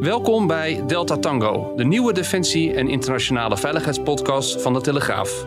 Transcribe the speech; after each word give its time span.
Welkom 0.00 0.46
bij 0.46 0.86
Delta 0.86 1.16
Tango, 1.16 1.72
de 1.76 1.84
nieuwe 1.84 2.12
defensie- 2.12 2.74
en 2.74 2.88
internationale 2.88 3.56
veiligheidspodcast 3.56 4.62
van 4.62 4.72
de 4.72 4.80
Telegraaf. 4.80 5.46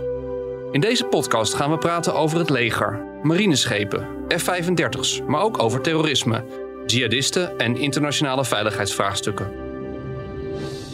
In 0.71 0.81
deze 0.81 1.05
podcast 1.05 1.53
gaan 1.53 1.71
we 1.71 1.77
praten 1.77 2.16
over 2.16 2.39
het 2.39 2.49
leger, 2.49 3.05
marineschepen, 3.23 4.07
F-35's, 4.27 5.21
maar 5.27 5.41
ook 5.41 5.59
over 5.59 5.81
terrorisme, 5.81 6.45
jihadisten 6.85 7.57
en 7.57 7.77
internationale 7.77 8.45
veiligheidsvraagstukken. 8.45 9.52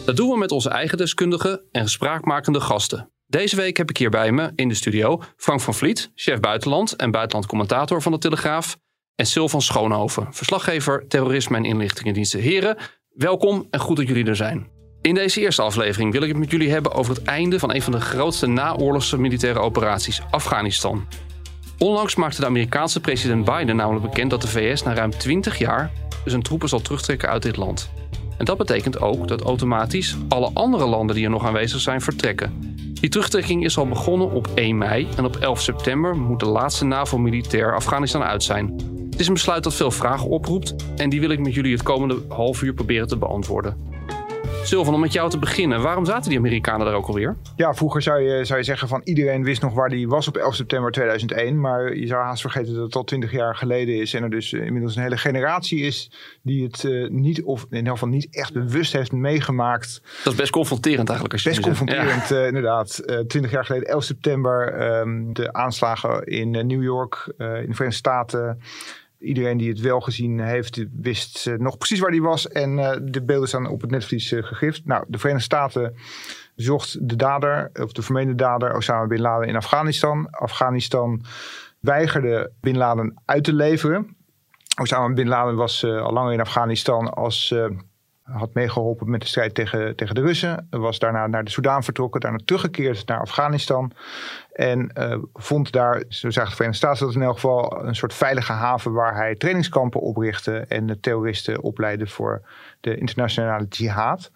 Dat 0.04 0.16
doen 0.16 0.30
we 0.30 0.38
met 0.38 0.52
onze 0.52 0.70
eigen 0.70 0.98
deskundigen 0.98 1.62
en 1.72 1.88
spraakmakende 1.88 2.60
gasten. 2.60 3.12
Deze 3.26 3.56
week 3.56 3.76
heb 3.76 3.90
ik 3.90 3.96
hier 3.96 4.10
bij 4.10 4.32
me 4.32 4.52
in 4.54 4.68
de 4.68 4.74
studio 4.74 5.22
Frank 5.36 5.60
van 5.60 5.74
Vliet, 5.74 6.10
chef 6.14 6.40
buitenland 6.40 6.96
en 6.96 7.10
buitenlandcommentator 7.10 8.02
van 8.02 8.12
de 8.12 8.18
Telegraaf, 8.18 8.78
en 9.14 9.26
Sil 9.32 9.48
van 9.48 9.62
Schoonhoven, 9.62 10.26
verslaggever 10.30 11.06
terrorisme 11.08 11.56
en 11.56 11.64
inlichtingendiensten. 11.64 12.40
Heren, 12.40 12.76
welkom 13.20 13.66
en 13.70 13.80
goed 13.80 13.96
dat 13.96 14.08
jullie 14.08 14.24
er 14.24 14.36
zijn. 14.36 14.66
In 15.00 15.14
deze 15.14 15.40
eerste 15.40 15.62
aflevering 15.62 16.12
wil 16.12 16.22
ik 16.22 16.28
het 16.28 16.38
met 16.38 16.50
jullie 16.50 16.70
hebben 16.70 16.92
over 16.92 17.14
het 17.14 17.24
einde 17.24 17.58
van 17.58 17.74
een 17.74 17.82
van 17.82 17.92
de 17.92 18.00
grootste 18.00 18.46
naoorlogse 18.46 19.18
militaire 19.18 19.58
operaties, 19.58 20.20
Afghanistan. 20.30 21.06
Onlangs 21.78 22.14
maakte 22.14 22.40
de 22.40 22.46
Amerikaanse 22.46 23.00
president 23.00 23.44
Biden 23.44 23.76
namelijk 23.76 24.04
bekend 24.04 24.30
dat 24.30 24.42
de 24.42 24.48
VS 24.48 24.82
na 24.82 24.94
ruim 24.94 25.10
20 25.10 25.58
jaar 25.58 25.90
zijn 26.24 26.42
troepen 26.42 26.68
zal 26.68 26.80
terugtrekken 26.80 27.28
uit 27.28 27.42
dit 27.42 27.56
land. 27.56 27.90
En 28.38 28.44
dat 28.44 28.58
betekent 28.58 29.00
ook 29.00 29.28
dat 29.28 29.42
automatisch 29.42 30.16
alle 30.28 30.50
andere 30.54 30.86
landen 30.86 31.16
die 31.16 31.24
er 31.24 31.30
nog 31.30 31.46
aanwezig 31.46 31.80
zijn 31.80 32.00
vertrekken. 32.00 32.74
Die 33.00 33.10
terugtrekking 33.10 33.64
is 33.64 33.78
al 33.78 33.88
begonnen 33.88 34.30
op 34.30 34.48
1 34.54 34.78
mei 34.78 35.08
en 35.16 35.24
op 35.24 35.36
11 35.36 35.60
september 35.60 36.16
moet 36.16 36.40
de 36.40 36.46
laatste 36.46 36.84
NAVO-militair 36.84 37.74
Afghanistan 37.74 38.22
uit 38.22 38.42
zijn. 38.42 38.98
Het 39.20 39.28
is 39.28 39.34
een 39.34 39.40
besluit 39.44 39.64
dat 39.64 39.74
veel 39.74 39.90
vragen 39.90 40.28
oproept 40.28 40.74
en 40.96 41.10
die 41.10 41.20
wil 41.20 41.30
ik 41.30 41.38
met 41.38 41.54
jullie 41.54 41.72
het 41.72 41.82
komende 41.82 42.22
half 42.28 42.62
uur 42.62 42.74
proberen 42.74 43.08
te 43.08 43.16
beantwoorden. 43.16 43.76
Sylvan, 44.64 44.94
om 44.94 45.00
met 45.00 45.12
jou 45.12 45.30
te 45.30 45.38
beginnen. 45.38 45.82
Waarom 45.82 46.04
zaten 46.04 46.28
die 46.28 46.38
Amerikanen 46.38 46.86
daar 46.86 46.94
ook 46.94 47.06
alweer? 47.06 47.36
Ja, 47.56 47.74
vroeger 47.74 48.02
zou 48.02 48.20
je, 48.20 48.44
zou 48.44 48.58
je 48.58 48.64
zeggen 48.64 48.88
van 48.88 49.00
iedereen 49.04 49.44
wist 49.44 49.62
nog 49.62 49.74
waar 49.74 49.88
die 49.88 50.08
was 50.08 50.28
op 50.28 50.36
11 50.36 50.54
september 50.54 50.90
2001. 50.90 51.60
Maar 51.60 51.96
je 51.96 52.06
zou 52.06 52.22
haast 52.22 52.40
vergeten 52.40 52.74
dat 52.74 52.82
het 52.82 52.96
al 52.96 53.04
20 53.04 53.32
jaar 53.32 53.56
geleden 53.56 54.00
is. 54.00 54.14
En 54.14 54.22
er 54.22 54.30
dus 54.30 54.52
eh, 54.52 54.66
inmiddels 54.66 54.96
een 54.96 55.02
hele 55.02 55.16
generatie 55.16 55.80
is 55.80 56.10
die 56.42 56.64
het 56.64 56.82
uh, 56.82 57.10
niet, 57.10 57.42
of 57.42 57.66
in 57.70 57.76
ieder 57.76 57.92
geval 57.92 58.08
niet 58.08 58.28
echt 58.30 58.52
bewust 58.52 58.92
heeft 58.92 59.12
meegemaakt. 59.12 60.02
Dat 60.24 60.32
is 60.32 60.38
best 60.38 60.52
confronterend 60.52 61.08
eigenlijk. 61.08 61.32
Als 61.32 61.42
je 61.42 61.48
best 61.48 61.62
confronterend, 61.62 62.28
ja. 62.28 62.40
uh, 62.40 62.46
inderdaad. 62.46 63.02
20 63.26 63.50
jaar 63.50 63.64
geleden, 63.64 63.88
11 63.88 64.04
september, 64.04 64.80
um, 65.00 65.32
de 65.32 65.52
aanslagen 65.52 66.24
in 66.24 66.50
New 66.50 66.82
York, 66.82 67.24
in 67.36 67.44
de 67.44 67.74
Verenigde 67.74 67.90
Staten 67.90 68.58
iedereen 69.20 69.56
die 69.56 69.68
het 69.68 69.80
wel 69.80 70.00
gezien 70.00 70.40
heeft, 70.40 70.84
wist 70.92 71.46
uh, 71.46 71.58
nog 71.58 71.78
precies 71.78 71.98
waar 71.98 72.10
die 72.10 72.22
was. 72.22 72.48
En 72.48 72.78
uh, 72.78 72.96
de 73.02 73.22
beelden 73.22 73.48
staan 73.48 73.68
op 73.68 73.80
het 73.80 73.90
netvlies 73.90 74.32
uh, 74.32 74.42
gegrift. 74.42 74.84
Nou, 74.84 75.04
de 75.08 75.18
Verenigde 75.18 75.44
Staten 75.44 75.94
zocht 76.56 77.08
de 77.08 77.16
dader, 77.16 77.70
of 77.72 77.92
de 77.92 78.02
vermeende 78.02 78.34
dader, 78.34 78.76
Osama 78.76 79.06
Bin 79.06 79.20
Laden 79.20 79.48
in 79.48 79.56
Afghanistan. 79.56 80.30
Afghanistan 80.30 81.24
weigerde 81.80 82.52
Bin 82.60 82.76
Laden 82.76 83.20
uit 83.24 83.44
te 83.44 83.52
leveren. 83.52 84.16
Osama 84.80 85.12
Bin 85.12 85.28
Laden 85.28 85.56
was 85.56 85.84
al 85.84 86.12
langer 86.12 86.32
in 86.32 86.40
Afghanistan 86.40 87.10
als 87.10 87.54
had 88.32 88.54
meegeholpen 88.54 89.10
met 89.10 89.20
de 89.20 89.26
strijd 89.26 89.54
tegen, 89.54 89.96
tegen 89.96 90.14
de 90.14 90.20
Russen. 90.20 90.66
Was 90.70 90.98
daarna 90.98 91.26
naar 91.26 91.44
de 91.44 91.50
Soedan 91.50 91.82
vertrokken, 91.82 92.20
daarna 92.20 92.38
teruggekeerd 92.44 93.06
naar 93.06 93.20
Afghanistan. 93.20 93.92
En 94.60 94.90
uh, 94.98 95.16
vond 95.32 95.72
daar, 95.72 96.02
zo 96.08 96.30
zagen 96.30 96.50
de 96.50 96.56
Verenigde 96.56 96.86
Staten 96.86 97.06
dat 97.06 97.14
in 97.14 97.22
elk 97.22 97.34
geval, 97.34 97.84
een 97.84 97.94
soort 97.94 98.14
veilige 98.14 98.52
haven 98.52 98.92
waar 98.92 99.16
hij 99.16 99.34
trainingskampen 99.34 100.00
oprichtte 100.00 100.58
en 100.58 100.86
de 100.86 101.00
terroristen 101.00 101.62
opleidde 101.62 102.06
voor 102.06 102.42
de 102.80 102.96
internationale 102.96 103.66
jihad. 103.68 104.30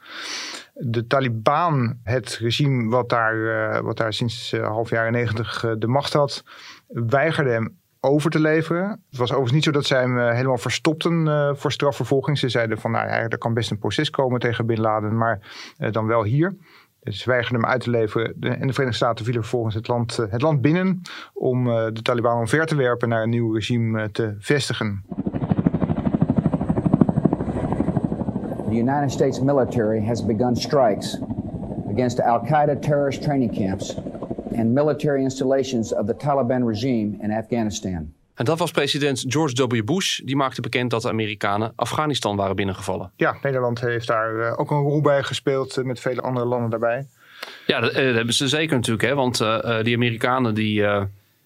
De 0.74 1.06
Taliban, 1.06 1.98
het 2.02 2.38
regime 2.40 2.90
wat 2.90 3.08
daar, 3.08 3.34
uh, 3.34 3.78
wat 3.78 3.96
daar 3.96 4.12
sinds 4.12 4.52
uh, 4.52 4.66
half 4.66 4.90
jaren 4.90 5.12
negentig 5.12 5.74
de 5.78 5.86
macht 5.86 6.12
had, 6.12 6.44
weigerde 6.88 7.50
hem 7.50 7.76
over 8.00 8.30
te 8.30 8.40
leveren. 8.40 8.88
Het 8.88 9.18
was 9.18 9.30
overigens 9.30 9.52
niet 9.52 9.64
zo 9.64 9.70
dat 9.70 9.86
zij 9.86 10.00
hem 10.00 10.18
helemaal 10.18 10.58
verstopten 10.58 11.56
voor 11.56 11.72
strafvervolging. 11.72 12.38
Ze 12.38 12.48
zeiden 12.48 12.78
van, 12.78 12.90
nou 12.90 13.06
ja, 13.06 13.28
er 13.28 13.38
kan 13.38 13.54
best 13.54 13.70
een 13.70 13.78
proces 13.78 14.10
komen 14.10 14.40
tegen 14.40 14.66
Bin 14.66 14.80
Laden, 14.80 15.16
maar 15.16 15.40
dan 15.90 16.06
wel 16.06 16.24
hier. 16.24 16.56
Ze 17.04 17.30
weigerden 17.30 17.60
hem 17.60 17.70
uit 17.70 17.80
te 17.80 17.90
leveren. 17.90 18.26
En 18.26 18.66
de 18.66 18.72
Verenigde 18.72 18.92
Staten 18.92 19.24
vielen 19.24 19.42
vervolgens 19.42 19.74
het 19.74 19.88
land, 19.88 20.16
het 20.16 20.42
land 20.42 20.60
binnen 20.60 21.02
om 21.32 21.64
de 21.64 22.02
Taliban 22.02 22.38
omver 22.38 22.66
te 22.66 22.76
werpen 22.76 23.08
naar 23.08 23.22
een 23.22 23.30
nieuw 23.30 23.52
regime 23.52 24.10
te 24.10 24.34
vestigen. 24.38 25.04
The 28.68 28.80
United 28.80 29.10
States 29.10 29.40
military 29.40 30.04
has 30.06 30.26
begun 30.26 30.56
strikes 30.56 31.18
against 31.90 32.20
Al-Qaeda 32.20 32.76
terrorist 32.80 33.22
training 33.22 33.52
camps 33.52 33.96
and 34.56 34.74
military 34.74 35.22
installations 35.22 35.92
of 35.92 36.06
the 36.06 36.14
Taliban 36.14 36.64
regime 36.64 37.18
in 37.20 37.30
Afghanistan. 37.30 38.12
En 38.34 38.44
dat 38.44 38.58
was 38.58 38.70
president 38.70 39.24
George 39.28 39.66
W. 39.66 39.84
Bush. 39.84 40.18
Die 40.18 40.36
maakte 40.36 40.60
bekend 40.60 40.90
dat 40.90 41.02
de 41.02 41.08
Amerikanen 41.08 41.72
Afghanistan 41.76 42.36
waren 42.36 42.56
binnengevallen. 42.56 43.12
Ja, 43.16 43.36
Nederland 43.42 43.80
heeft 43.80 44.06
daar 44.06 44.34
uh, 44.34 44.58
ook 44.58 44.70
een 44.70 44.80
rol 44.80 45.00
bij 45.00 45.22
gespeeld 45.22 45.78
uh, 45.78 45.84
met 45.84 46.00
vele 46.00 46.20
andere 46.20 46.46
landen 46.46 46.70
daarbij. 46.70 47.06
Ja, 47.66 47.80
dat, 47.80 47.90
uh, 47.90 48.04
dat 48.06 48.14
hebben 48.14 48.34
ze 48.34 48.48
zeker 48.48 48.76
natuurlijk. 48.76 49.08
Hè? 49.08 49.14
Want 49.14 49.38
die 49.82 49.94
Amerikanen 49.94 50.54
die, 50.54 50.84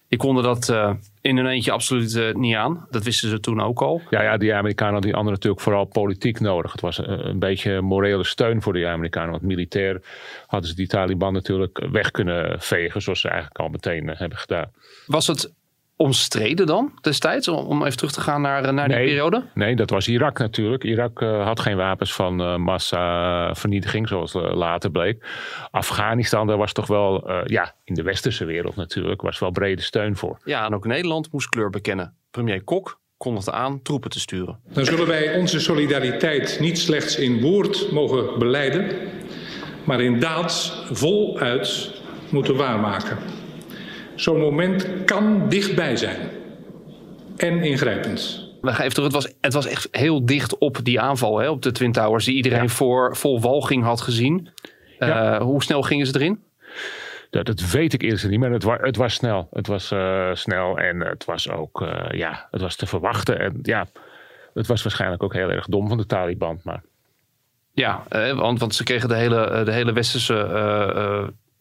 die 0.07 0.17
konden 0.17 0.43
dat 0.43 0.73
in 1.21 1.37
hun 1.37 1.47
eentje 1.47 1.71
absoluut 1.71 2.37
niet 2.37 2.55
aan. 2.55 2.87
Dat 2.89 3.03
wisten 3.03 3.29
ze 3.29 3.39
toen 3.39 3.61
ook 3.61 3.81
al. 3.81 4.01
Ja, 4.09 4.21
ja 4.21 4.37
die 4.37 4.53
Amerikanen 4.53 4.93
hadden 4.93 5.11
die 5.11 5.19
anderen 5.19 5.33
natuurlijk 5.33 5.61
vooral 5.61 5.85
politiek 5.85 6.39
nodig. 6.39 6.71
Het 6.71 6.81
was 6.81 6.97
een, 6.97 7.27
een 7.27 7.39
beetje 7.39 7.81
morele 7.81 8.23
steun 8.23 8.61
voor 8.61 8.73
die 8.73 8.87
Amerikanen. 8.87 9.31
Want 9.31 9.43
militair 9.43 10.01
hadden 10.47 10.69
ze 10.69 10.75
die 10.75 10.87
Taliban 10.87 11.33
natuurlijk 11.33 11.87
weg 11.91 12.11
kunnen 12.11 12.61
vegen. 12.61 13.01
Zoals 13.01 13.21
ze 13.21 13.27
eigenlijk 13.27 13.59
al 13.59 13.69
meteen 13.69 14.07
hebben 14.07 14.37
gedaan. 14.37 14.71
Was 15.05 15.27
het 15.27 15.53
omstreden 16.01 16.65
dan 16.65 16.91
destijds? 17.01 17.47
Om 17.47 17.83
even 17.83 17.97
terug 17.97 18.11
te 18.11 18.21
gaan 18.21 18.41
naar, 18.41 18.73
naar 18.73 18.87
die 18.87 18.97
nee, 18.97 19.05
periode? 19.05 19.43
Nee, 19.53 19.75
dat 19.75 19.89
was 19.89 20.07
Irak 20.07 20.39
natuurlijk. 20.39 20.83
Irak 20.83 21.21
uh, 21.21 21.45
had 21.45 21.59
geen 21.59 21.77
wapens 21.77 22.13
van 22.13 22.41
uh, 22.41 22.55
massavernietiging, 22.55 24.07
zoals 24.07 24.33
uh, 24.33 24.53
later 24.53 24.91
bleek. 24.91 25.25
Afghanistan, 25.71 26.47
daar 26.47 26.57
was 26.57 26.73
toch 26.73 26.87
wel, 26.87 27.31
ja, 27.45 27.75
in 27.83 27.93
de 27.93 28.03
westerse 28.03 28.45
wereld 28.45 28.75
natuurlijk, 28.75 29.21
was 29.21 29.39
wel 29.39 29.51
brede 29.51 29.81
steun 29.81 30.15
voor. 30.15 30.39
Ja, 30.43 30.65
en 30.65 30.73
ook 30.73 30.85
Nederland 30.85 31.31
moest 31.31 31.49
kleur 31.49 31.69
bekennen. 31.69 32.13
Premier 32.31 32.63
Kok 32.63 32.99
kondigde 33.17 33.51
aan 33.51 33.81
troepen 33.81 34.09
te 34.09 34.19
sturen. 34.19 34.59
Dan 34.73 34.85
zullen 34.85 35.07
wij 35.07 35.35
onze 35.37 35.59
solidariteit 35.59 36.57
niet 36.59 36.79
slechts 36.79 37.17
in 37.17 37.41
woord 37.41 37.91
mogen 37.91 38.39
beleiden, 38.39 38.91
maar 39.83 40.01
in 40.01 40.19
daad 40.19 40.83
voluit 40.91 42.01
moeten 42.29 42.55
waarmaken. 42.55 43.17
Zo'n 44.19 44.39
moment 44.39 45.03
kan 45.05 45.49
dichtbij 45.49 45.95
zijn. 45.95 46.17
En 47.37 47.63
ingrijpend. 47.63 48.47
Even 48.61 49.03
het, 49.03 49.13
was, 49.13 49.33
het 49.41 49.53
was 49.53 49.67
echt 49.67 49.87
heel 49.91 50.25
dicht 50.25 50.57
op 50.57 50.77
die 50.83 50.99
aanval 50.99 51.39
hè, 51.39 51.49
op 51.49 51.61
de 51.61 51.71
Twin 51.71 51.91
Towers, 51.91 52.25
die 52.25 52.35
iedereen 52.35 52.61
ja. 52.61 52.67
voor 52.67 53.15
vol 53.15 53.41
walging 53.41 53.83
had 53.83 54.01
gezien. 54.01 54.49
Ja. 54.99 55.35
Uh, 55.35 55.41
hoe 55.41 55.63
snel 55.63 55.81
gingen 55.81 56.05
ze 56.05 56.15
erin? 56.15 56.43
Dat, 57.29 57.45
dat 57.45 57.71
weet 57.71 57.93
ik 57.93 58.01
eerst 58.01 58.27
niet, 58.27 58.39
maar 58.39 58.51
het, 58.51 58.63
wa 58.63 58.77
het 58.81 58.95
was 58.95 59.13
snel. 59.13 59.47
Het 59.51 59.67
was 59.67 59.91
uh, 59.91 60.29
snel 60.33 60.77
en 60.77 60.99
het 60.99 61.25
was 61.25 61.49
ook 61.49 61.81
uh, 61.81 62.05
ja, 62.11 62.47
het 62.51 62.61
was 62.61 62.75
te 62.75 62.85
verwachten. 62.85 63.39
En 63.39 63.59
ja, 63.61 63.87
het 64.53 64.67
was 64.67 64.83
waarschijnlijk 64.83 65.23
ook 65.23 65.33
heel 65.33 65.51
erg 65.51 65.65
dom 65.65 65.87
van 65.87 65.97
de 65.97 66.05
Taliban. 66.05 66.59
Maar... 66.63 66.81
Ja, 67.71 68.03
want, 68.35 68.59
want 68.59 68.75
ze 68.75 68.83
kregen 68.83 69.09
de 69.09 69.15
hele, 69.15 69.61
de 69.65 69.71
hele 69.71 69.93
westerse 69.93 70.33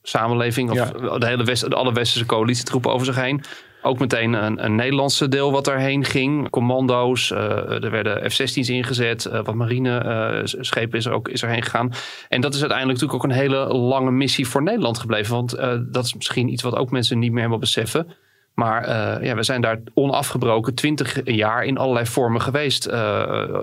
samenleving, 0.08 0.70
of 0.70 0.76
ja. 0.76 1.19
de 1.19 1.26
hele 1.26 1.44
West, 1.44 1.75
alle 1.75 1.93
westerse 1.93 2.26
coalitietroepen 2.26 2.93
over 2.93 3.06
zich 3.06 3.16
heen. 3.16 3.43
Ook 3.82 3.99
meteen 3.99 4.32
een, 4.32 4.64
een 4.64 4.75
Nederlandse 4.75 5.28
deel 5.28 5.52
wat 5.52 5.64
daarheen 5.64 6.05
ging. 6.05 6.50
Commando's, 6.50 7.31
uh, 7.31 7.84
er 7.84 7.90
werden 7.90 8.31
F-16's 8.31 8.69
ingezet. 8.69 9.25
Uh, 9.25 9.44
wat 9.44 9.55
marineschepen 9.55 10.93
uh, 10.93 10.99
is 10.99 11.06
er 11.06 11.12
ook 11.12 11.28
is 11.28 11.43
erheen 11.43 11.62
gegaan. 11.62 11.93
En 12.28 12.40
dat 12.40 12.55
is 12.55 12.60
uiteindelijk 12.60 13.00
natuurlijk 13.00 13.25
ook 13.25 13.31
een 13.31 13.38
hele 13.38 13.75
lange 13.75 14.10
missie 14.10 14.49
voor 14.49 14.62
Nederland 14.62 14.99
gebleven. 14.99 15.34
Want 15.34 15.56
dat 15.93 16.05
is 16.05 16.14
misschien 16.14 16.49
iets 16.49 16.62
wat 16.62 16.76
ook 16.76 16.90
mensen 16.90 17.19
niet 17.19 17.31
meer 17.31 17.38
helemaal 17.38 17.58
beseffen. 17.58 18.06
Maar 18.55 18.90
ja, 19.25 19.34
we 19.34 19.43
zijn 19.43 19.60
daar 19.60 19.81
onafgebroken 19.94 20.75
twintig 20.75 21.20
jaar 21.25 21.64
in 21.64 21.78
allerlei 21.78 22.06
vormen 22.06 22.40
geweest 22.40 22.87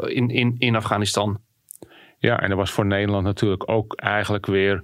in, 0.03 0.29
in, 0.29 0.55
in 0.57 0.75
Afghanistan. 0.75 1.39
Ja, 2.19 2.39
en 2.39 2.49
er 2.49 2.57
was 2.57 2.71
voor 2.71 2.85
Nederland 2.85 3.23
natuurlijk 3.23 3.69
ook 3.69 3.93
eigenlijk 3.95 4.45
weer 4.45 4.83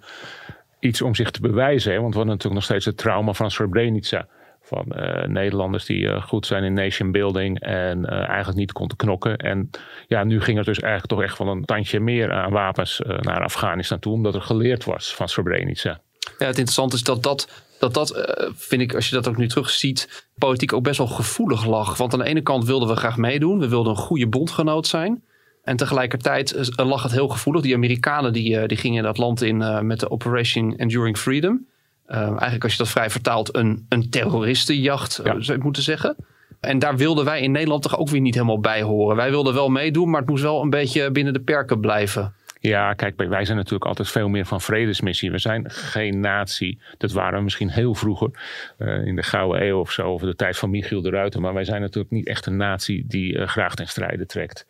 iets 0.81 1.01
om 1.01 1.15
zich 1.15 1.31
te 1.31 1.41
bewijzen. 1.41 1.91
Hè? 1.91 1.99
Want 1.99 2.13
we 2.13 2.17
hadden 2.17 2.35
natuurlijk 2.35 2.61
nog 2.61 2.69
steeds 2.69 2.85
het 2.85 2.97
trauma 2.97 3.33
van 3.33 3.51
Srebrenica. 3.51 4.27
Van 4.63 4.85
uh, 4.95 5.23
Nederlanders 5.25 5.85
die 5.85 6.21
goed 6.21 6.45
zijn 6.45 6.63
in 6.63 6.73
nation 6.73 7.11
building 7.11 7.59
en 7.59 8.05
eigenlijk 8.05 8.57
niet 8.57 8.71
konden 8.71 8.97
knokken. 8.97 9.37
En 9.37 9.69
ja, 10.07 10.23
nu 10.23 10.41
ging 10.41 10.57
er 10.57 10.63
dus 10.63 10.79
eigenlijk 10.79 11.13
toch 11.13 11.21
echt 11.21 11.35
van 11.35 11.47
een 11.47 11.65
tandje 11.65 11.99
meer 11.99 12.31
aan 12.31 12.51
wapens 12.51 13.01
naar 13.05 13.43
Afghanistan 13.43 13.99
toe. 13.99 14.13
Omdat 14.13 14.35
er 14.35 14.41
geleerd 14.41 14.83
was 14.83 15.15
van 15.15 15.29
Srebrenica. 15.29 16.01
Ja, 16.19 16.45
het 16.45 16.57
interessante 16.57 16.95
is 16.95 17.03
dat 17.03 17.23
dat 17.23 17.65
dat 17.79 17.93
dat, 17.93 18.37
vind 18.55 18.81
ik, 18.81 18.93
als 18.95 19.09
je 19.09 19.15
dat 19.15 19.27
ook 19.27 19.37
nu 19.37 19.47
terugziet, 19.47 20.27
politiek 20.37 20.73
ook 20.73 20.83
best 20.83 20.97
wel 20.97 21.07
gevoelig 21.07 21.65
lag. 21.65 21.97
Want 21.97 22.13
aan 22.13 22.19
de 22.19 22.25
ene 22.25 22.41
kant 22.41 22.65
wilden 22.65 22.87
we 22.87 22.95
graag 22.95 23.17
meedoen. 23.17 23.59
We 23.59 23.69
wilden 23.69 23.91
een 23.91 23.97
goede 23.97 24.27
bondgenoot 24.27 24.87
zijn. 24.87 25.23
En 25.63 25.77
tegelijkertijd 25.77 26.55
uh, 26.55 26.85
lag 26.85 27.03
het 27.03 27.11
heel 27.11 27.27
gevoelig. 27.27 27.61
Die 27.61 27.75
Amerikanen 27.75 28.33
die, 28.33 28.61
uh, 28.61 28.67
die 28.67 28.77
gingen 28.77 29.03
dat 29.03 29.17
land 29.17 29.41
in 29.41 29.85
met 29.87 29.99
de 29.99 30.09
Operation 30.09 30.75
Enduring 30.77 31.17
Freedom. 31.17 31.67
eigenlijk 32.07 32.63
als 32.63 32.71
je 32.71 32.77
dat 32.77 32.89
vrij 32.89 33.09
vertaalt, 33.09 33.55
een, 33.55 33.85
een 33.89 34.09
terroristenjacht, 34.09 35.19
ja. 35.23 35.41
zou 35.41 35.57
je 35.57 35.63
moeten 35.63 35.83
zeggen. 35.83 36.15
En 36.59 36.79
daar 36.79 36.97
wilden 36.97 37.25
wij 37.25 37.41
in 37.41 37.51
Nederland 37.51 37.81
toch 37.81 37.97
ook 37.97 38.09
weer 38.09 38.21
niet 38.21 38.33
helemaal 38.33 38.59
bij 38.59 38.81
horen. 38.81 39.15
Wij 39.15 39.29
wilden 39.29 39.53
wel 39.53 39.69
meedoen, 39.69 40.09
maar 40.09 40.19
het 40.19 40.29
moest 40.29 40.43
wel 40.43 40.61
een 40.61 40.69
beetje 40.69 41.11
binnen 41.11 41.33
de 41.33 41.39
perken 41.39 41.79
blijven. 41.79 42.33
Ja, 42.59 42.93
kijk, 42.93 43.15
wij 43.17 43.45
zijn 43.45 43.57
natuurlijk 43.57 43.85
altijd 43.85 44.09
veel 44.09 44.27
meer 44.27 44.45
van 44.45 44.61
vredesmissie. 44.61 45.31
We 45.31 45.37
zijn 45.37 45.71
geen 45.71 46.19
natie. 46.19 46.79
Dat 46.97 47.11
waren 47.11 47.37
we 47.37 47.43
misschien 47.43 47.69
heel 47.69 47.95
vroeger, 47.95 48.29
uh, 48.77 49.05
in 49.05 49.15
de 49.15 49.23
Gouden 49.23 49.67
Eeuw 49.67 49.79
of 49.79 49.91
zo, 49.91 50.09
of 50.09 50.21
de 50.21 50.35
tijd 50.35 50.57
van 50.57 50.69
Michiel 50.69 51.01
de 51.01 51.09
Ruiter. 51.09 51.41
Maar 51.41 51.53
wij 51.53 51.63
zijn 51.63 51.81
natuurlijk 51.81 52.13
niet 52.13 52.27
echt 52.27 52.45
een 52.45 52.57
natie 52.57 53.05
die 53.07 53.33
uh, 53.33 53.47
graag 53.47 53.75
ten 53.75 53.87
strijde 53.87 54.25
trekt. 54.25 54.65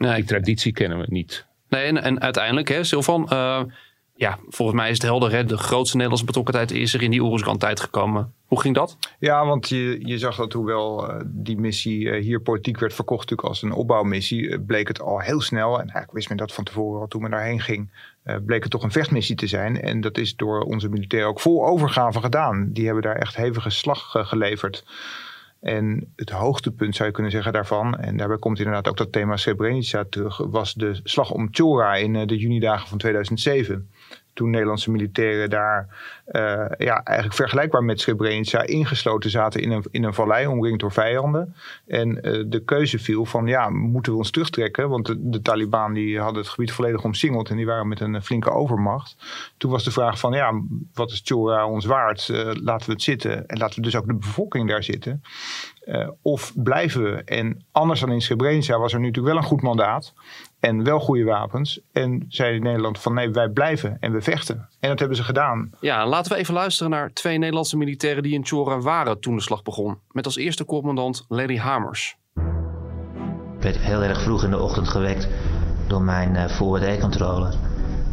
Nee, 0.00 0.14
Die 0.14 0.24
traditie 0.24 0.72
kennen 0.72 0.98
we 0.98 1.06
niet. 1.08 1.46
Nee, 1.68 1.84
en, 1.84 2.02
en 2.02 2.20
uiteindelijk, 2.20 2.68
hè, 2.68 2.84
Silvan, 2.84 3.28
uh, 3.32 3.62
ja, 4.14 4.38
volgens 4.48 4.78
mij 4.78 4.90
is 4.90 4.94
het 4.94 5.02
helder. 5.06 5.32
Hè? 5.32 5.44
De 5.44 5.56
grootste 5.56 5.96
Nederlandse 5.96 6.26
betrokkenheid 6.26 6.70
is 6.70 6.94
er 6.94 7.02
in 7.02 7.10
die 7.10 7.22
Oeruzgan-tijd 7.22 7.80
gekomen. 7.80 8.32
Hoe 8.46 8.60
ging 8.60 8.74
dat? 8.74 8.98
Ja, 9.18 9.46
want 9.46 9.68
je, 9.68 10.06
je 10.06 10.18
zag 10.18 10.36
dat 10.36 10.52
hoewel 10.52 11.10
uh, 11.10 11.20
die 11.26 11.58
missie 11.58 12.00
uh, 12.00 12.22
hier 12.22 12.40
politiek 12.40 12.78
werd 12.78 12.94
verkocht 12.94 13.20
natuurlijk 13.20 13.48
als 13.48 13.62
een 13.62 13.72
opbouwmissie, 13.72 14.42
uh, 14.42 14.58
bleek 14.66 14.88
het 14.88 15.00
al 15.00 15.18
heel 15.20 15.40
snel, 15.40 15.72
en 15.72 15.80
eigenlijk 15.80 16.12
wist 16.12 16.28
men 16.28 16.36
dat 16.36 16.52
van 16.52 16.64
tevoren 16.64 17.00
al 17.00 17.06
toen 17.06 17.22
men 17.22 17.30
daarheen 17.30 17.60
ging, 17.60 17.90
bleek 18.44 18.62
het 18.62 18.70
toch 18.70 18.82
een 18.82 18.92
vechtmissie 18.92 19.36
te 19.36 19.46
zijn. 19.46 19.80
En 19.80 20.00
dat 20.00 20.18
is 20.18 20.36
door 20.36 20.62
onze 20.62 20.88
militairen 20.88 21.28
ook 21.28 21.40
vol 21.40 21.66
overgave 21.66 22.20
gedaan. 22.20 22.68
Die 22.72 22.84
hebben 22.84 23.02
daar 23.02 23.16
echt 23.16 23.36
hevige 23.36 23.70
slag 23.70 24.10
geleverd. 24.10 24.84
En 25.60 26.12
het 26.16 26.30
hoogtepunt 26.30 26.96
zou 26.96 27.08
je 27.08 27.14
kunnen 27.14 27.32
zeggen 27.32 27.52
daarvan, 27.52 27.98
en 27.98 28.16
daarbij 28.16 28.38
komt 28.38 28.58
inderdaad 28.58 28.88
ook 28.88 28.96
dat 28.96 29.12
thema 29.12 29.36
Srebrenica 29.36 30.04
terug, 30.10 30.36
was 30.36 30.74
de 30.74 31.00
slag 31.02 31.30
om 31.30 31.48
Chora 31.50 31.94
in 31.94 32.26
de 32.26 32.36
junidagen 32.36 32.88
van 32.88 32.98
2007 32.98 33.90
toen 34.32 34.50
Nederlandse 34.50 34.90
militairen 34.90 35.50
daar 35.50 35.88
uh, 36.32 36.64
ja, 36.78 37.02
eigenlijk 37.04 37.36
vergelijkbaar 37.36 37.84
met 37.84 38.00
Srebrenica 38.00 38.62
ingesloten 38.62 39.30
zaten 39.30 39.60
in 39.60 39.70
een, 39.70 39.84
in 39.90 40.04
een 40.04 40.14
vallei, 40.14 40.46
omringd 40.46 40.80
door 40.80 40.92
vijanden. 40.92 41.54
En 41.86 42.08
uh, 42.08 42.44
de 42.46 42.64
keuze 42.64 42.98
viel 42.98 43.24
van 43.24 43.46
ja, 43.46 43.68
moeten 43.68 44.12
we 44.12 44.18
ons 44.18 44.30
terugtrekken? 44.30 44.88
Want 44.88 45.16
de, 45.18 45.42
Taliban 45.42 45.92
die 45.92 46.20
hadden 46.20 46.42
het 46.42 46.50
gebied 46.50 46.72
volledig 46.72 47.04
omsingeld 47.04 47.50
en 47.50 47.56
die 47.56 47.66
waren 47.66 47.88
met 47.88 48.00
een 48.00 48.22
flinke 48.22 48.50
overmacht. 48.50 49.16
Toen 49.56 49.70
was 49.70 49.84
de 49.84 49.90
vraag 49.90 50.18
van 50.18 50.32
ja, 50.32 50.62
wat 50.94 51.10
is 51.10 51.22
Chora 51.24 51.66
ons 51.66 51.84
waard? 51.84 52.28
Laten 52.62 52.86
we 52.86 52.92
het 52.92 53.02
zitten 53.02 53.46
en 53.46 53.58
laten 53.58 53.76
we 53.76 53.82
dus 53.82 53.96
ook 53.96 54.06
de 54.06 54.14
bevolking 54.14 54.68
daar 54.68 54.82
zitten. 54.82 55.22
Of 56.22 56.52
blijven 56.62 57.02
we? 57.02 57.22
En 57.24 57.64
anders 57.72 58.00
dan 58.00 58.12
in 58.12 58.20
Srebrenica 58.22 58.78
was 58.78 58.92
er 58.92 58.98
nu 58.98 59.06
natuurlijk 59.06 59.34
wel 59.34 59.42
een 59.42 59.48
goed 59.48 59.62
mandaat 59.62 60.12
en 60.60 60.84
wel 60.84 61.00
goede 61.00 61.24
wapens. 61.24 61.80
En 61.92 62.24
zei 62.28 62.58
Nederland 62.58 62.98
van 62.98 63.14
nee, 63.14 63.30
wij 63.30 63.48
blijven 63.48 63.96
en 64.00 64.12
we 64.12 64.20
vechten. 64.20 64.68
En 64.80 64.88
dat 64.88 64.98
hebben 64.98 65.16
ze 65.16 65.22
gedaan. 65.22 65.70
Ja, 65.80 66.06
laten 66.06 66.32
we 66.32 66.38
even 66.38 66.54
luisteren 66.54 66.90
naar 66.90 67.12
twee 67.12 67.38
Nederlandse 67.38 67.76
militairen 67.76 68.22
die 68.22 68.34
in 68.34 68.46
Chora 68.46 68.80
waren 68.80 69.20
toen 69.20 69.36
de 69.36 69.42
slag 69.42 69.62
begon. 69.62 69.98
Met 70.10 70.24
als 70.24 70.36
eerste 70.36 70.64
commandant 70.64 71.24
Larry 71.28 71.58
Hamers. 71.58 72.16
Ik 73.56 73.66
werd 73.66 73.78
heel 73.78 74.02
erg 74.02 74.22
vroeg 74.22 74.44
in 74.44 74.50
de 74.50 74.58
ochtend 74.58 74.88
gewekt 74.88 75.28
door 75.86 76.02
mijn 76.02 76.34
uh, 76.34 76.46
forward 76.46 76.82
air 76.82 76.98
controller. 76.98 77.54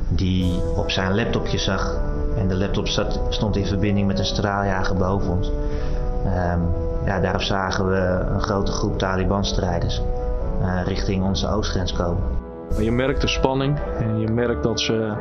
Die 0.09 0.61
op 0.75 0.91
zijn 0.91 1.15
laptopje 1.15 1.57
zag. 1.57 2.01
En 2.38 2.47
de 2.47 2.55
laptop 2.55 2.88
zat, 2.88 3.19
stond 3.29 3.55
in 3.55 3.65
verbinding 3.65 4.07
met 4.07 4.19
een 4.19 4.25
straaljager 4.25 4.95
boven 4.95 5.31
ons. 5.31 5.47
Um, 6.25 6.85
ja, 7.05 7.19
daarop 7.19 7.41
zagen 7.41 7.88
we 7.88 8.25
een 8.33 8.41
grote 8.41 8.71
groep 8.71 8.97
Taliban-strijders 8.97 10.01
richting 10.86 11.24
onze 11.24 11.48
oostgrens 11.50 11.94
komen. 11.94 12.24
Je 12.80 12.92
merkt 12.92 13.21
de 13.21 13.27
spanning 13.27 13.80
en 14.00 14.19
je 14.19 14.27
merkt 14.27 14.63
dat 14.63 14.80
ze 14.80 15.13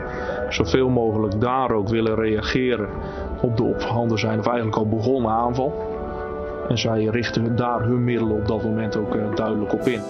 zoveel 0.49 0.89
mogelijk 0.89 1.41
daar 1.41 1.71
ook 1.71 1.89
willen 1.89 2.15
reageren 2.15 2.89
op 3.43 3.57
de 3.57 3.63
op 3.63 4.19
zijn 4.19 4.39
of 4.39 4.47
eigenlijk 4.47 4.77
al 4.77 4.89
begonnen 4.89 5.31
aanval. 5.31 5.95
En 6.69 6.79
zij 6.79 7.05
richten 7.05 7.57
daar 7.57 7.83
hun 7.83 8.05
middelen 8.05 8.37
op 8.37 8.49
dat 8.49 8.63
moment 8.63 8.97
ook 8.97 9.15
uh, 9.15 9.35
duidelijk 9.35 9.73
op 9.73 9.81
in. 9.81 10.01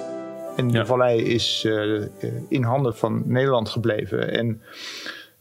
En 0.57 0.67
die 0.67 0.77
ja. 0.77 0.85
vallei 0.85 1.23
is 1.23 1.65
uh, 1.69 2.07
in 2.49 2.63
handen 2.63 2.97
van 2.97 3.23
Nederland 3.25 3.69
gebleven. 3.69 4.33
En 4.33 4.63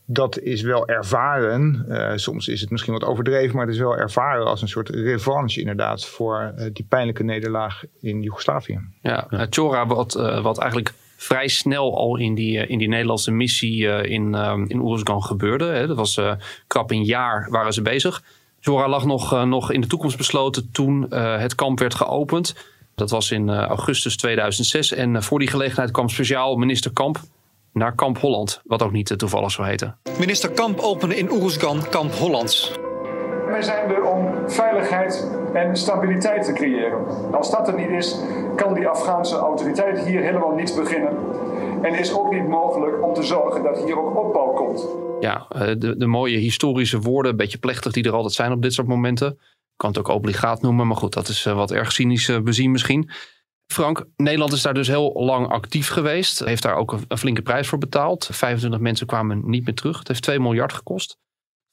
dat 0.05 0.39
is 0.39 0.61
wel 0.61 0.87
ervaren. 0.87 1.85
Uh, 1.89 2.11
soms 2.15 2.47
is 2.47 2.61
het 2.61 2.69
misschien 2.69 2.93
wat 2.93 3.03
overdreven, 3.03 3.55
maar 3.55 3.65
het 3.65 3.75
is 3.75 3.81
wel 3.81 3.97
ervaren 3.97 4.45
als 4.45 4.61
een 4.61 4.67
soort 4.67 4.89
revanche 4.89 5.59
inderdaad 5.59 6.05
voor 6.05 6.53
uh, 6.57 6.65
die 6.73 6.85
pijnlijke 6.89 7.23
nederlaag 7.23 7.83
in 8.01 8.21
Joegoslavië. 8.21 8.79
Ja, 9.01 9.27
ja. 9.29 9.47
Chora 9.49 9.87
wat, 9.87 10.15
uh, 10.17 10.41
wat 10.41 10.57
eigenlijk 10.57 10.93
vrij 11.17 11.47
snel 11.47 11.97
al 11.97 12.17
in 12.17 12.35
die, 12.35 12.67
in 12.67 12.77
die 12.77 12.87
Nederlandse 12.87 13.31
missie 13.31 13.87
in, 13.87 14.33
in 14.67 14.79
Oeruzgan 14.79 15.23
gebeurde. 15.23 15.65
Hè. 15.65 15.87
Dat 15.87 15.97
was 15.97 16.21
krap 16.67 16.91
een 16.91 17.03
jaar 17.03 17.47
waren 17.49 17.73
ze 17.73 17.81
bezig. 17.81 18.23
Chora 18.59 18.87
lag 18.87 19.05
nog, 19.05 19.45
nog 19.45 19.71
in 19.71 19.81
de 19.81 19.87
toekomst 19.87 20.17
besloten 20.17 20.71
toen 20.71 21.13
het 21.13 21.55
kamp 21.55 21.79
werd 21.79 21.95
geopend. 21.95 22.55
Dat 22.95 23.09
was 23.09 23.31
in 23.31 23.49
augustus 23.49 24.17
2006 24.17 24.91
en 24.91 25.23
voor 25.23 25.39
die 25.39 25.47
gelegenheid 25.47 25.91
kwam 25.91 26.09
speciaal 26.09 26.55
minister 26.55 26.93
Kamp 26.93 27.19
naar 27.75 27.95
Kamp 27.95 28.17
Holland, 28.17 28.61
wat 28.63 28.83
ook 28.83 28.91
niet 28.91 29.17
toevallig 29.17 29.51
zo 29.51 29.63
heette. 29.63 29.95
Minister 30.19 30.51
Kamp 30.51 30.79
opende 30.79 31.17
in 31.17 31.31
Oeruzgan 31.31 31.89
Kamp 31.89 32.11
Hollands. 32.11 32.71
Wij 33.47 33.61
zijn 33.61 33.89
er 33.89 34.03
om 34.03 34.49
veiligheid 34.49 35.31
en 35.53 35.75
stabiliteit 35.75 36.45
te 36.45 36.53
creëren. 36.53 37.33
Als 37.33 37.51
dat 37.51 37.67
er 37.67 37.75
niet 37.75 37.89
is, 37.89 38.19
kan 38.55 38.73
die 38.73 38.87
Afghaanse 38.87 39.35
autoriteit 39.35 40.05
hier 40.05 40.21
helemaal 40.21 40.55
niets 40.55 40.75
beginnen. 40.75 41.13
En 41.81 41.99
is 41.99 42.13
ook 42.13 42.31
niet 42.31 42.47
mogelijk 42.47 43.03
om 43.03 43.13
te 43.13 43.23
zorgen 43.23 43.63
dat 43.63 43.83
hier 43.83 43.99
ook 43.99 44.25
opbouw 44.25 44.53
komt. 44.53 44.87
Ja, 45.19 45.45
eh, 45.49 45.67
de, 45.77 45.97
de 45.97 46.07
mooie 46.07 46.37
historische 46.37 46.99
woorden, 46.99 47.31
een 47.31 47.37
beetje 47.37 47.57
plechtig 47.57 47.91
die 47.91 48.03
er 48.03 48.13
altijd 48.13 48.33
zijn 48.33 48.51
op 48.51 48.61
dit 48.61 48.73
soort 48.73 48.87
momenten. 48.87 49.31
Ik 49.31 49.81
kan 49.81 49.89
het 49.89 49.99
ook 49.99 50.07
obligaat 50.07 50.61
noemen, 50.61 50.87
maar 50.87 50.97
goed, 50.97 51.13
dat 51.13 51.27
is 51.27 51.45
eh, 51.45 51.55
wat 51.55 51.71
erg 51.71 51.91
cynisch 51.91 52.29
eh, 52.29 52.39
bezien 52.39 52.71
misschien. 52.71 53.09
Frank, 53.67 54.05
Nederland 54.15 54.53
is 54.53 54.61
daar 54.61 54.73
dus 54.73 54.87
heel 54.87 55.13
lang 55.13 55.47
actief 55.47 55.89
geweest. 55.89 56.39
Heeft 56.39 56.63
daar 56.63 56.75
ook 56.75 56.91
een, 57.07 57.17
flinke 57.17 57.41
prijs 57.41 57.67
voor 57.67 57.77
betaald. 57.77 58.29
25 58.31 58.79
mensen 58.79 59.07
kwamen 59.07 59.41
niet 59.45 59.65
meer 59.65 59.75
terug. 59.75 59.97
Het 59.99 60.07
heeft 60.07 60.21
2 60.21 60.39
miljard 60.39 60.73
gekost. 60.73 61.17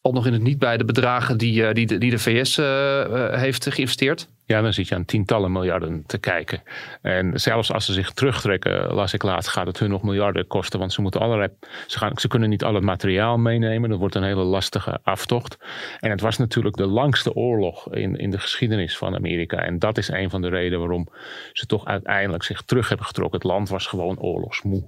Valt 0.02 0.14
nog 0.14 0.26
in 0.26 0.32
het 0.32 0.42
niet 0.42 0.58
bij 0.58 0.76
de 0.76 0.84
bedragen 0.84 1.38
die, 1.38 1.62
uh, 1.62 1.72
die, 1.72 1.86
de, 1.86 1.98
die 1.98 2.10
de 2.10 2.18
VS 2.18 2.58
uh, 2.58 2.64
uh, 2.66 3.34
heeft 3.34 3.72
geïnvesteerd. 3.72 4.28
Ja, 4.44 4.60
dan 4.62 4.72
zit 4.72 4.88
je 4.88 4.94
aan 4.94 5.04
tientallen 5.04 5.52
miljarden 5.52 6.04
te 6.06 6.18
kijken. 6.18 6.62
En 7.02 7.40
zelfs 7.40 7.72
als 7.72 7.84
ze 7.84 7.92
zich 7.92 8.10
terugtrekken, 8.10 8.94
las 8.94 9.12
ik 9.12 9.22
laatst, 9.22 9.50
gaat 9.50 9.66
het 9.66 9.78
hun 9.78 9.90
nog 9.90 10.02
miljarden 10.02 10.46
kosten. 10.46 10.78
Want 10.78 10.92
ze, 10.92 11.00
moeten 11.00 11.20
allerlei, 11.20 11.48
ze, 11.86 11.98
gaan, 11.98 12.12
ze 12.18 12.28
kunnen 12.28 12.48
niet 12.48 12.64
al 12.64 12.74
het 12.74 12.84
materiaal 12.84 13.38
meenemen. 13.38 13.90
Dat 13.90 13.98
wordt 13.98 14.14
een 14.14 14.22
hele 14.22 14.42
lastige 14.42 14.98
aftocht. 15.02 15.58
En 16.00 16.10
het 16.10 16.20
was 16.20 16.38
natuurlijk 16.38 16.76
de 16.76 16.86
langste 16.86 17.34
oorlog 17.34 17.94
in, 17.94 18.16
in 18.16 18.30
de 18.30 18.38
geschiedenis 18.38 18.96
van 18.96 19.14
Amerika. 19.14 19.56
En 19.56 19.78
dat 19.78 19.98
is 19.98 20.08
een 20.08 20.30
van 20.30 20.42
de 20.42 20.48
redenen 20.48 20.78
waarom 20.78 21.08
ze 21.52 21.66
toch 21.66 21.84
uiteindelijk 21.84 22.42
zich 22.42 22.62
terug 22.62 22.88
hebben 22.88 23.06
getrokken. 23.06 23.38
Het 23.38 23.48
land 23.48 23.68
was 23.68 23.86
gewoon 23.86 24.18
oorlogsmoe. 24.18 24.84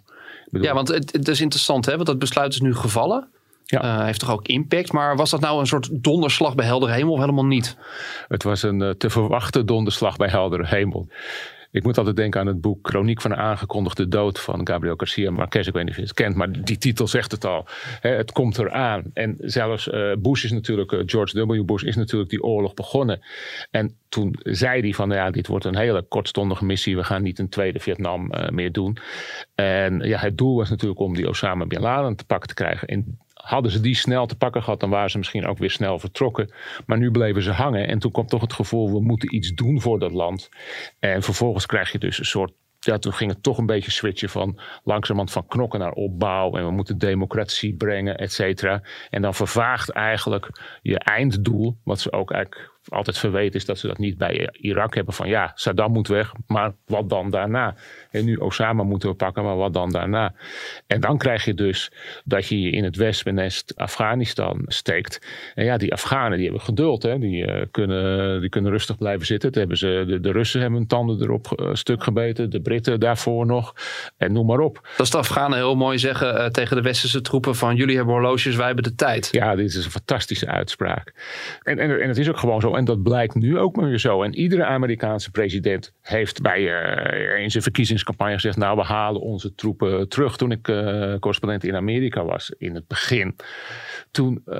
Bedoel, 0.50 0.66
ja, 0.66 0.74
want 0.74 0.88
het, 0.88 1.12
het, 1.12 1.28
is 1.28 1.40
interessant, 1.40 1.86
hè? 1.86 1.94
want 1.94 2.06
dat 2.06 2.18
besluit 2.18 2.52
is 2.52 2.60
nu 2.60 2.74
gevallen. 2.74 3.28
Ja. 3.64 3.84
Uh, 3.84 4.04
heeft 4.04 4.20
toch 4.20 4.30
ook 4.30 4.46
impact. 4.46 4.92
Maar 4.92 5.16
was 5.16 5.30
dat 5.30 5.40
nou 5.40 5.60
een 5.60 5.66
soort 5.66 5.88
donderslag 5.92 6.54
bij 6.54 6.66
heldere 6.66 6.92
hemel 6.92 7.12
of 7.12 7.20
helemaal 7.20 7.46
niet? 7.46 7.76
Het 8.28 8.42
was 8.42 8.62
een 8.62 8.80
uh, 8.80 8.90
te 8.90 9.10
verwachte 9.10 9.64
donderslag 9.64 10.16
bij 10.16 10.28
heldere 10.28 10.66
hemel. 10.66 11.08
Ik 11.70 11.82
moet 11.82 11.98
altijd 11.98 12.16
denken 12.16 12.40
aan 12.40 12.46
het 12.46 12.60
boek 12.60 12.88
Chroniek 12.88 13.20
van 13.20 13.30
een 13.30 13.36
aangekondigde 13.36 14.08
dood 14.08 14.40
van 14.40 14.66
Gabriel 14.66 14.94
Garcia 14.96 15.30
Marquez. 15.30 15.66
Ik 15.66 15.72
weet 15.72 15.82
niet 15.82 15.90
of 15.90 15.96
je 15.96 16.02
het 16.02 16.14
kent, 16.14 16.36
maar 16.36 16.52
die 16.62 16.78
titel 16.78 17.06
zegt 17.06 17.32
het 17.32 17.44
al. 17.44 17.66
het 18.00 18.32
komt 18.32 18.58
eraan. 18.58 19.04
En 19.12 19.36
zelfs 19.38 19.88
uh, 19.88 20.12
Bush 20.18 20.44
is 20.44 20.52
natuurlijk, 20.52 21.02
George 21.06 21.46
W. 21.46 21.64
Bush 21.64 21.82
is 21.82 21.96
natuurlijk 21.96 22.30
die 22.30 22.42
oorlog 22.42 22.74
begonnen. 22.74 23.20
En 23.70 23.96
toen 24.08 24.36
zei 24.42 24.80
hij 24.80 24.92
van 24.92 25.10
ja, 25.10 25.30
dit 25.30 25.46
wordt 25.46 25.64
een 25.64 25.76
hele 25.76 26.02
kortstondige 26.02 26.64
missie. 26.64 26.96
We 26.96 27.04
gaan 27.04 27.22
niet 27.22 27.38
een 27.38 27.48
tweede 27.48 27.80
Vietnam 27.80 28.30
meer 28.48 28.72
doen. 28.72 28.96
En 29.54 29.98
ja, 29.98 30.18
het 30.18 30.38
doel 30.38 30.56
was 30.56 30.70
natuurlijk 30.70 31.00
om 31.00 31.14
die 31.14 31.28
Osama 31.28 31.66
Bin 31.66 31.80
Laden 31.80 32.16
te 32.16 32.24
pakken 32.24 32.48
te 32.48 32.54
krijgen. 32.54 32.88
En 32.88 33.18
hadden 33.44 33.70
ze 33.70 33.80
die 33.80 33.94
snel 33.94 34.26
te 34.26 34.36
pakken 34.36 34.62
gehad, 34.62 34.80
dan 34.80 34.90
waren 34.90 35.10
ze 35.10 35.18
misschien 35.18 35.46
ook 35.46 35.58
weer 35.58 35.70
snel 35.70 35.98
vertrokken. 35.98 36.52
Maar 36.86 36.98
nu 36.98 37.10
bleven 37.10 37.42
ze 37.42 37.52
hangen. 37.52 37.88
En 37.88 37.98
toen 37.98 38.12
kwam 38.12 38.26
toch 38.26 38.40
het 38.40 38.52
gevoel, 38.52 38.92
we 38.92 39.00
moeten 39.00 39.34
iets 39.34 39.54
doen 39.54 39.80
voor 39.80 39.98
dat 39.98 40.12
land. 40.12 40.48
En 40.98 41.22
vervolgens 41.22 41.66
krijg 41.66 41.92
je 41.92 41.98
dus 41.98 42.18
een 42.18 42.24
soort 42.24 42.52
ja, 42.84 42.98
toen 42.98 43.12
ging 43.12 43.30
het 43.30 43.42
toch 43.42 43.58
een 43.58 43.66
beetje 43.66 43.90
switchen 43.90 44.28
van 44.28 44.58
langzamerhand 44.84 45.32
van 45.32 45.46
knokken 45.46 45.78
naar 45.78 45.92
opbouw. 45.92 46.52
En 46.56 46.64
we 46.64 46.70
moeten 46.70 46.98
democratie 46.98 47.74
brengen, 47.74 48.16
et 48.16 48.32
cetera. 48.32 48.82
En 49.10 49.22
dan 49.22 49.34
vervaagt 49.34 49.90
eigenlijk 49.90 50.78
je 50.82 50.98
einddoel, 50.98 51.76
wat 51.84 52.00
ze 52.00 52.12
ook 52.12 52.32
eigenlijk 52.32 52.72
altijd 52.88 53.18
verweten 53.18 53.54
is 53.54 53.64
dat 53.64 53.78
ze 53.78 53.86
dat 53.86 53.98
niet 53.98 54.18
bij 54.18 54.48
Irak 54.52 54.94
hebben. 54.94 55.14
Van 55.14 55.28
ja, 55.28 55.52
Saddam 55.54 55.92
moet 55.92 56.08
weg, 56.08 56.32
maar 56.46 56.72
wat 56.86 57.08
dan 57.08 57.30
daarna? 57.30 57.74
En 58.14 58.24
nu 58.24 58.36
Osama 58.36 58.82
moeten 58.82 59.08
we 59.08 59.14
pakken, 59.14 59.44
maar 59.44 59.56
wat 59.56 59.72
dan 59.72 59.90
daarna? 59.90 60.34
En 60.86 61.00
dan 61.00 61.18
krijg 61.18 61.44
je 61.44 61.54
dus 61.54 61.92
dat 62.24 62.46
je 62.46 62.60
je 62.60 62.70
in 62.70 62.84
het 62.84 62.96
wespennest 62.96 63.72
Afghanistan 63.76 64.62
steekt. 64.66 65.26
En 65.54 65.64
ja, 65.64 65.76
die 65.76 65.92
Afghanen 65.92 66.36
die 66.36 66.46
hebben 66.46 66.64
geduld. 66.64 67.02
Hè? 67.02 67.18
Die, 67.18 67.46
uh, 67.46 67.62
kunnen, 67.70 68.40
die 68.40 68.48
kunnen 68.48 68.70
rustig 68.70 68.98
blijven 68.98 69.26
zitten. 69.26 69.48
Dat 69.48 69.58
hebben 69.58 69.78
ze, 69.78 70.04
de, 70.06 70.20
de 70.20 70.32
Russen 70.32 70.60
hebben 70.60 70.78
hun 70.78 70.88
tanden 70.88 71.22
erop 71.22 71.60
uh, 71.60 71.68
stuk 71.72 72.02
gebeten. 72.02 72.50
De 72.50 72.60
Britten 72.60 73.00
daarvoor 73.00 73.46
nog. 73.46 73.74
En 74.16 74.32
noem 74.32 74.46
maar 74.46 74.58
op. 74.58 74.88
Dat 74.96 75.06
is 75.06 75.12
de 75.12 75.18
Afghanen 75.18 75.58
heel 75.58 75.76
mooi 75.76 75.98
zeggen 75.98 76.34
uh, 76.34 76.46
tegen 76.46 76.76
de 76.76 76.82
westerse 76.82 77.20
troepen 77.20 77.54
van 77.54 77.76
jullie 77.76 77.96
hebben 77.96 78.14
horloges, 78.14 78.56
wij 78.56 78.66
hebben 78.66 78.84
de 78.84 78.94
tijd. 78.94 79.28
Ja, 79.30 79.54
dit 79.54 79.66
is 79.66 79.84
een 79.84 79.90
fantastische 79.90 80.46
uitspraak. 80.46 81.12
En, 81.62 81.78
en, 81.78 82.00
en 82.00 82.08
het 82.08 82.18
is 82.18 82.28
ook 82.28 82.38
gewoon 82.38 82.60
zo. 82.60 82.74
En 82.74 82.84
dat 82.84 83.02
blijkt 83.02 83.34
nu 83.34 83.58
ook 83.58 83.76
maar 83.76 83.88
weer 83.88 83.98
zo. 83.98 84.22
En 84.22 84.34
iedere 84.34 84.64
Amerikaanse 84.64 85.30
president 85.30 85.92
heeft 86.02 86.42
bij 86.42 86.62
in 87.42 87.50
zijn 87.50 87.62
verkiezingscampagne 88.04 88.34
gezegd: 88.34 88.56
Nou, 88.56 88.76
we 88.76 88.82
halen 88.82 89.20
onze 89.20 89.54
troepen 89.54 90.08
terug. 90.08 90.36
Toen 90.36 90.50
ik 90.50 90.68
uh, 90.68 91.14
correspondent 91.18 91.64
in 91.64 91.74
Amerika 91.74 92.24
was 92.24 92.54
in 92.58 92.74
het 92.74 92.86
begin. 92.86 93.36
Toen, 94.10 94.42
uh, 94.46 94.56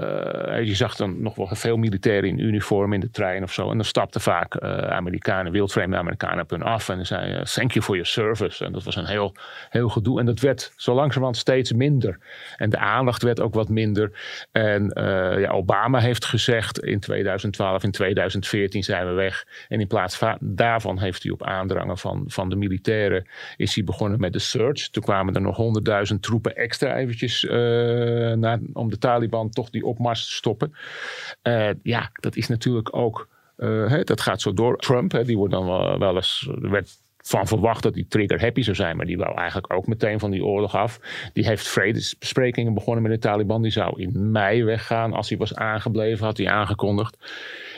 je 0.63 0.75
zag 0.75 0.97
dan 0.97 1.23
nog 1.23 1.35
wel 1.35 1.49
veel 1.53 1.77
militairen 1.77 2.29
in 2.29 2.39
uniform 2.39 2.93
in 2.93 3.01
de 3.01 3.11
trein 3.11 3.43
of 3.43 3.53
zo. 3.53 3.71
En 3.71 3.77
dan 3.77 3.85
stapten 3.85 4.21
vaak 4.21 4.61
Amerikanen, 4.89 5.53
wildvreemde 5.53 5.97
Amerikanen 5.97 6.43
op 6.43 6.51
hun 6.51 6.63
af. 6.63 6.89
En 6.89 7.07
zeiden: 7.07 7.45
Thank 7.45 7.73
you 7.73 7.85
for 7.85 7.95
your 7.95 8.11
service. 8.11 8.65
En 8.65 8.73
dat 8.73 8.85
was 8.85 8.97
een 8.97 9.07
heel, 9.07 9.35
heel 9.71 9.89
gedoe. 9.89 10.21
En 10.21 10.27
dat 10.27 10.41
werd 10.41 10.73
zo 10.77 10.95
langzamerhand 10.95 11.37
steeds 11.37 11.73
minder. 11.73 12.19
En 12.57 12.71
de 12.71 12.79
aandacht 12.79 13.23
werd 13.23 13.41
ook 13.41 13.55
wat 13.55 13.69
minder. 13.69 14.11
En 14.53 14.91
ja, 15.39 15.51
Obama 15.51 15.99
heeft 15.99 16.25
gezegd 16.25 16.79
in 16.79 17.01
2012, 17.01 17.83
in 17.83 17.91
2014 17.91 18.83
zijn 18.83 19.07
we 19.07 19.13
weg. 19.13 19.47
En 19.69 19.81
in 19.81 19.87
plaats 19.87 20.17
van, 20.17 20.37
daarvan 20.41 20.99
heeft 20.99 21.23
hij 21.23 21.33
op 21.33 21.43
aandrangen 21.43 21.99
van, 21.99 22.25
van 22.27 22.49
de 22.49 22.57
militairen 22.57 23.27
is 23.57 23.75
hij 23.75 23.85
begonnen 23.85 24.21
met 24.21 24.33
de 24.33 24.39
search. 24.39 24.89
Toen 24.89 25.03
kwamen 25.03 25.35
er 25.35 25.41
nog 25.41 25.57
honderdduizend 25.57 26.23
troepen 26.23 26.57
extra 26.57 26.97
eventjes 26.97 27.43
uh, 27.43 27.53
naar, 28.33 28.59
om 28.73 28.91
de 28.91 28.99
Taliban 28.99 29.51
toch 29.51 29.71
die 29.71 29.85
opmars 29.85 30.27
te 30.27 30.33
stoppen. 30.33 30.75
Uh, 31.43 31.71
ja, 31.83 32.11
dat 32.13 32.37
is 32.37 32.49
natuurlijk 32.49 32.97
ook, 32.97 33.29
uh, 33.57 33.91
hè, 33.91 34.05
dat 34.05 34.21
gaat 34.21 34.41
zo 34.41 34.53
door. 34.53 34.77
Trump, 34.77 35.13
hè, 35.13 35.25
die 35.25 35.37
wordt 35.37 35.53
dan 35.53 35.67
wel, 35.67 35.99
wel 35.99 36.15
eens, 36.15 36.49
er 36.63 36.71
werd 36.71 37.03
van 37.27 37.47
verwacht 37.47 37.83
dat 37.83 37.95
hij 37.95 38.05
trigger 38.09 38.41
happy 38.41 38.63
zou 38.63 38.77
zijn. 38.77 38.97
Maar 38.97 39.07
die 39.07 39.19
wou 39.19 39.37
eigenlijk 39.37 39.73
ook 39.73 39.87
meteen 39.87 40.19
van 40.19 40.31
die 40.31 40.45
oorlog 40.45 40.75
af. 40.75 41.01
Die 41.33 41.47
heeft 41.47 41.69
vredesbesprekingen 41.69 42.75
begonnen 42.75 43.03
met 43.03 43.13
de 43.13 43.19
Taliban. 43.19 43.63
Die 43.63 43.71
zou 43.71 44.01
in 44.01 44.31
mei 44.31 44.65
weggaan. 44.65 45.13
Als 45.13 45.29
hij 45.29 45.39
was 45.39 45.55
aangebleven, 45.55 46.25
had 46.27 46.37
hij 46.37 46.49
aangekondigd. 46.49 47.19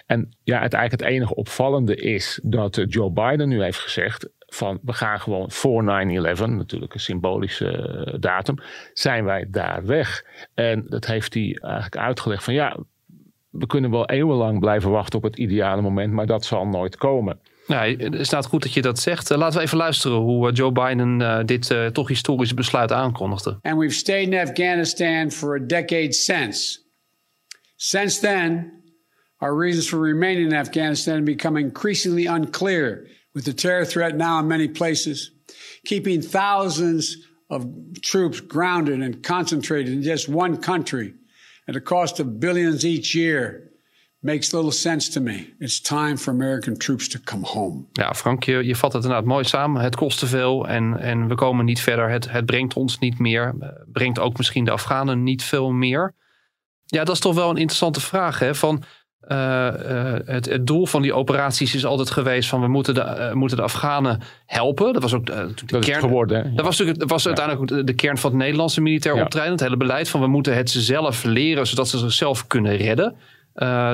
En 0.06 0.36
ja, 0.42 0.60
het 0.60 0.72
eigenlijk 0.72 1.02
het 1.02 1.12
enige 1.12 1.34
opvallende 1.34 1.96
is 1.96 2.40
dat 2.42 2.84
Joe 2.88 3.10
Biden 3.10 3.48
nu 3.48 3.62
heeft 3.62 3.78
gezegd 3.78 4.28
van 4.46 4.78
we 4.82 4.92
gaan 4.92 5.20
gewoon 5.20 5.50
voor 5.50 5.82
9-11, 5.82 5.86
natuurlijk 5.86 6.94
een 6.94 7.00
symbolische 7.00 8.16
datum, 8.20 8.58
zijn 8.92 9.24
wij 9.24 9.46
daar 9.50 9.86
weg. 9.86 10.24
En 10.54 10.84
dat 10.88 11.06
heeft 11.06 11.34
hij 11.34 11.58
eigenlijk 11.60 11.96
uitgelegd 11.96 12.44
van 12.44 12.54
ja, 12.54 12.76
we 13.50 13.66
kunnen 13.66 13.90
wel 13.90 14.08
eeuwenlang 14.08 14.58
blijven 14.60 14.90
wachten 14.90 15.18
op 15.18 15.24
het 15.24 15.36
ideale 15.36 15.82
moment, 15.82 16.12
maar 16.12 16.26
dat 16.26 16.44
zal 16.44 16.66
nooit 16.66 16.96
komen. 16.96 17.40
Nou, 17.66 17.96
het 17.96 18.26
staat 18.26 18.46
goed 18.46 18.62
dat 18.62 18.72
je 18.72 18.82
dat 18.82 18.98
zegt. 18.98 19.30
Laten 19.30 19.58
we 19.58 19.64
even 19.64 19.76
luisteren 19.76 20.16
hoe 20.16 20.52
Joe 20.52 20.72
Biden 20.72 21.20
uh, 21.20 21.38
dit 21.44 21.70
uh, 21.70 21.86
toch 21.86 22.08
historische 22.08 22.54
besluit 22.54 22.92
aankondigde. 22.92 23.58
And 23.62 23.78
we've 23.78 23.94
stayed 23.94 24.32
in 24.32 24.38
Afghanistan 24.38 25.30
for 25.30 25.56
a 25.56 25.66
decade 25.66 26.12
since. 26.12 26.78
Since 27.76 28.20
then, 28.20 28.72
our 29.36 29.58
reasons 29.60 29.88
for 29.88 30.00
remaining 30.00 30.52
in 30.52 30.58
Afghanistan 30.58 31.24
become 31.24 31.60
increasingly 31.60 32.26
unclear. 32.26 33.06
With 33.36 33.44
the 33.44 33.52
terror 33.52 33.84
threat 33.84 34.16
now 34.16 34.38
in 34.38 34.48
many 34.48 34.66
places, 34.66 35.30
keeping 35.84 36.22
thousands 36.22 37.18
of 37.50 37.66
troops 38.00 38.40
grounded 38.40 39.02
and 39.02 39.22
concentrated 39.22 39.92
in 39.92 40.02
just 40.02 40.26
one 40.28 40.56
country 40.56 41.12
at 41.68 41.76
a 41.76 41.80
cost 41.80 42.18
of 42.18 42.40
billions 42.40 42.84
each 42.84 43.14
year 43.14 43.70
makes 44.22 44.52
little 44.52 44.72
sense 44.72 45.10
to 45.10 45.20
me. 45.20 45.52
It's 45.60 45.80
time 45.80 46.16
for 46.16 46.32
American 46.32 46.76
troops 46.78 47.08
to 47.08 47.18
come 47.18 47.44
home. 47.44 47.86
Ja, 47.92 48.14
Frank, 48.14 48.44
je, 48.44 48.76
vat 48.76 48.92
het 48.92 49.02
inderdaad 49.02 49.28
mooi 49.28 49.44
samen. 49.44 49.82
Het 49.82 49.96
kost 49.96 50.18
te 50.18 50.26
veel 50.26 50.68
en, 50.68 50.98
en 50.98 51.28
we 51.28 51.34
komen 51.34 51.64
niet 51.64 51.80
verder. 51.80 52.10
Het, 52.10 52.30
het 52.30 52.46
brengt 52.46 52.74
ons 52.74 52.98
niet 52.98 53.18
meer. 53.18 53.54
Brengt 53.92 54.18
ook 54.18 54.36
misschien 54.36 54.64
de 54.64 54.70
Afghanen 54.70 55.22
niet 55.22 55.42
veel 55.42 55.70
meer. 55.70 56.14
Ja, 56.84 57.04
dat 57.04 57.14
is 57.14 57.20
toch 57.20 57.34
wel 57.34 57.50
een 57.50 57.56
interessante 57.56 58.00
vraag. 58.00 58.38
Hè? 58.38 58.54
Van, 58.54 58.82
uh, 59.28 59.38
uh, 59.38 60.14
het, 60.24 60.46
het, 60.46 60.66
doel 60.66 60.86
van 60.86 61.02
die 61.02 61.14
operaties 61.14 61.74
is 61.74 61.84
altijd 61.84 62.10
geweest 62.10 62.48
van 62.48 62.60
we 62.60 62.68
moeten 62.68 62.94
de, 62.94 63.00
uh, 63.18 63.32
moeten 63.32 63.56
de 63.56 63.62
Afghanen 63.62 64.20
helpen. 64.46 64.92
Dat 64.92 65.02
was 65.02 65.14
ook 65.14 65.26
de 65.26 65.54
dat 65.66 65.84
kern. 65.84 66.00
geworden. 66.00 66.54
Dat 66.54 66.64
was, 66.64 66.78
natuurlijk, 66.78 66.98
dat 66.98 67.10
was 67.10 67.22
ja. 67.22 67.28
uiteindelijk 67.28 67.86
de 67.86 67.94
kern 67.94 68.18
van 68.18 68.30
het 68.30 68.40
Nederlandse 68.40 68.80
militair 68.80 69.16
ja. 69.16 69.22
optreden. 69.22 69.50
Het 69.50 69.60
hele 69.60 69.76
beleid 69.76 70.08
van 70.08 70.20
we 70.20 70.26
moeten 70.26 70.56
het 70.56 70.70
ze 70.70 70.80
zelf 70.80 71.24
leren 71.24 71.66
zodat 71.66 71.88
ze 71.88 71.98
zichzelf 71.98 72.46
kunnen 72.46 72.76
redden. 72.76 73.14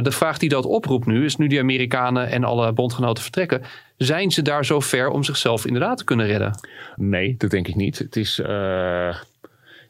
de 0.03 0.11
vraag 0.11 0.39
die 0.39 0.49
dat 0.49 0.65
oproept 0.65 1.07
nu 1.07 1.25
is 1.25 1.37
nu 1.37 1.47
die 1.47 1.61
Amerikanen 1.61 2.29
en 2.29 2.45
alle 2.45 2.73
bondgenoten 2.73 3.23
vertrekken. 3.23 3.63
Zijn 3.97 4.31
ze 4.31 4.43
daar 4.43 4.65
zo 4.65 4.81
ver 4.81 5.09
om 5.09 5.25
zichzelf 5.25 5.67
inderdaad 5.67 5.99
te 5.99 6.05
kunnen 6.05 6.27
redden? 6.27 6.59
Nee, 6.97 7.35
dat 7.39 7.51
denk 7.51 7.69
ik 7.69 7.75
niet. 7.75 7.99
Het 7.99 8.17
is 8.17 8.41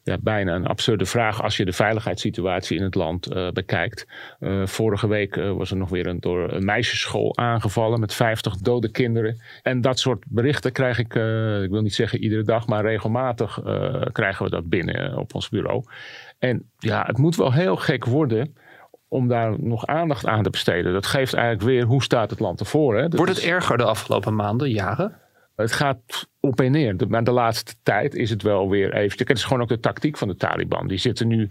ja, 0.02 0.18
bijna 0.20 0.54
een 0.54 0.66
absurde 0.66 1.06
vraag 1.06 1.42
als 1.42 1.56
je 1.56 1.64
de 1.64 1.72
veiligheidssituatie 1.72 2.76
in 2.76 2.82
het 2.82 2.94
land 2.94 3.32
uh, 3.32 3.50
bekijkt. 3.50 4.06
Uh, 4.40 4.66
vorige 4.66 5.08
week 5.08 5.36
uh, 5.36 5.52
was 5.52 5.70
er 5.70 5.76
nog 5.76 5.88
weer 5.88 6.06
een, 6.06 6.20
door 6.20 6.52
een 6.52 6.64
meisjesschool 6.64 7.36
aangevallen 7.36 8.00
met 8.00 8.14
50 8.14 8.56
dode 8.56 8.90
kinderen. 8.90 9.40
En 9.62 9.80
dat 9.80 9.98
soort 9.98 10.24
berichten 10.28 10.72
krijg 10.72 10.98
ik, 10.98 11.14
ik 11.64 11.70
wil 11.70 11.82
niet 11.82 11.94
zeggen 11.94 12.18
iedere 12.18 12.42
dag, 12.42 12.66
maar 12.66 12.82
regelmatig 12.84 13.60
krijgen 14.12 14.44
we 14.44 14.50
dat 14.50 14.68
binnen 14.68 15.18
op 15.18 15.34
ons 15.34 15.48
bureau. 15.48 15.84
En 16.38 16.70
ja, 16.78 17.04
het 17.06 17.18
moet 17.18 17.36
wel 17.36 17.52
heel 17.52 17.76
gek 17.76 18.04
worden 18.04 18.54
om 19.08 19.28
daar 19.28 19.62
nog 19.62 19.86
aandacht 19.86 20.26
aan 20.26 20.42
te 20.42 20.50
besteden. 20.50 20.92
Dat 20.92 21.06
geeft 21.06 21.34
eigenlijk 21.34 21.64
weer 21.64 21.84
hoe 21.84 22.02
staat 22.02 22.30
het 22.30 22.40
land 22.40 22.60
ervoor. 22.60 22.96
Hè? 22.96 23.08
Wordt 23.08 23.34
het 23.34 23.44
erger 23.44 23.76
de 23.76 23.84
afgelopen 23.84 24.34
maanden, 24.34 24.70
jaren? 24.70 25.21
Het 25.56 25.72
gaat 25.72 26.28
op 26.40 26.60
en 26.60 26.70
neer. 26.70 26.96
Maar 27.08 27.24
de 27.24 27.30
laatste 27.30 27.74
tijd 27.82 28.14
is 28.14 28.30
het 28.30 28.42
wel 28.42 28.68
weer 28.68 28.94
even. 28.94 29.18
Het 29.18 29.36
is 29.36 29.44
gewoon 29.44 29.62
ook 29.62 29.68
de 29.68 29.80
tactiek 29.80 30.16
van 30.16 30.28
de 30.28 30.36
Taliban. 30.36 30.88
Die 30.88 30.98
zitten 30.98 31.28
nu 31.28 31.48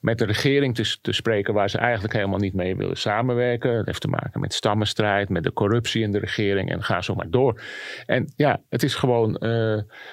met 0.00 0.18
de 0.18 0.24
regering 0.24 0.74
te, 0.74 1.12
spreken 1.12 1.54
waar 1.54 1.70
ze 1.70 1.78
eigenlijk 1.78 2.14
helemaal 2.14 2.38
niet 2.38 2.54
mee 2.54 2.76
willen 2.76 2.96
samenwerken. 2.96 3.76
Dat 3.76 3.86
heeft 3.86 4.00
te 4.00 4.08
maken 4.08 4.40
met 4.40 4.54
stammenstrijd, 4.54 5.28
met 5.28 5.42
de 5.42 5.52
corruptie 5.52 6.02
in 6.02 6.12
de 6.12 6.18
regering 6.18 6.70
en 6.70 6.82
ga 6.82 7.02
zo 7.02 7.14
maar 7.14 7.30
door. 7.30 7.60
En 8.06 8.32
ja, 8.36 8.60
het 8.68 8.82
is 8.82 8.94
gewoon, 8.94 9.30
uh, 9.30 9.50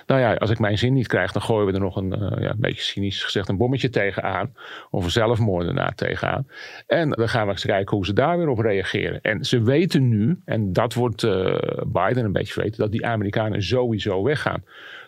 nou 0.06 0.22
ja, 0.22 0.34
als 0.34 0.50
ik 0.50 0.60
mijn 0.60 0.78
zin 0.78 0.94
niet 0.94 1.08
krijg, 1.08 1.32
dan 1.32 1.42
gooien 1.42 1.68
we 1.68 1.74
er 1.74 1.80
nog 1.80 1.96
een, 1.96 2.14
uh, 2.22 2.42
ja, 2.42 2.50
een 2.50 2.60
beetje 2.60 2.82
cynisch 2.82 3.24
gezegd, 3.24 3.50
een 3.50 3.58
bommetje 3.58 3.90
tegenaan. 3.90 4.54
Of 4.90 5.04
een 5.04 5.12
zelfmoordenaar 5.12 5.96
tegenaan. 5.96 6.48
En 6.88 7.10
dan 7.10 7.30
gaan 7.30 7.46
we 7.46 7.52
eens 7.52 7.66
kijken 7.66 7.96
hoe 7.96 8.06
ze 8.06 8.14
daar 8.14 8.38
weer 8.38 8.50
op 8.50 8.60
reageren. 8.60 9.22
En 9.22 9.46
ze 9.46 9.64
weten 9.64 10.10
nu, 10.10 10.42
en 10.46 10.74
dat 10.74 10.94
wordt 10.94 11.24
uh, 11.24 11.58
Biden 11.88 12.26
een 12.26 12.32
beetje 12.32 12.62
weten, 12.62 12.80
dat 12.80 12.92
die 12.92 13.06
Amerikanen 13.06 13.64
sowieso 13.64 14.24
weggaan. 14.24 14.64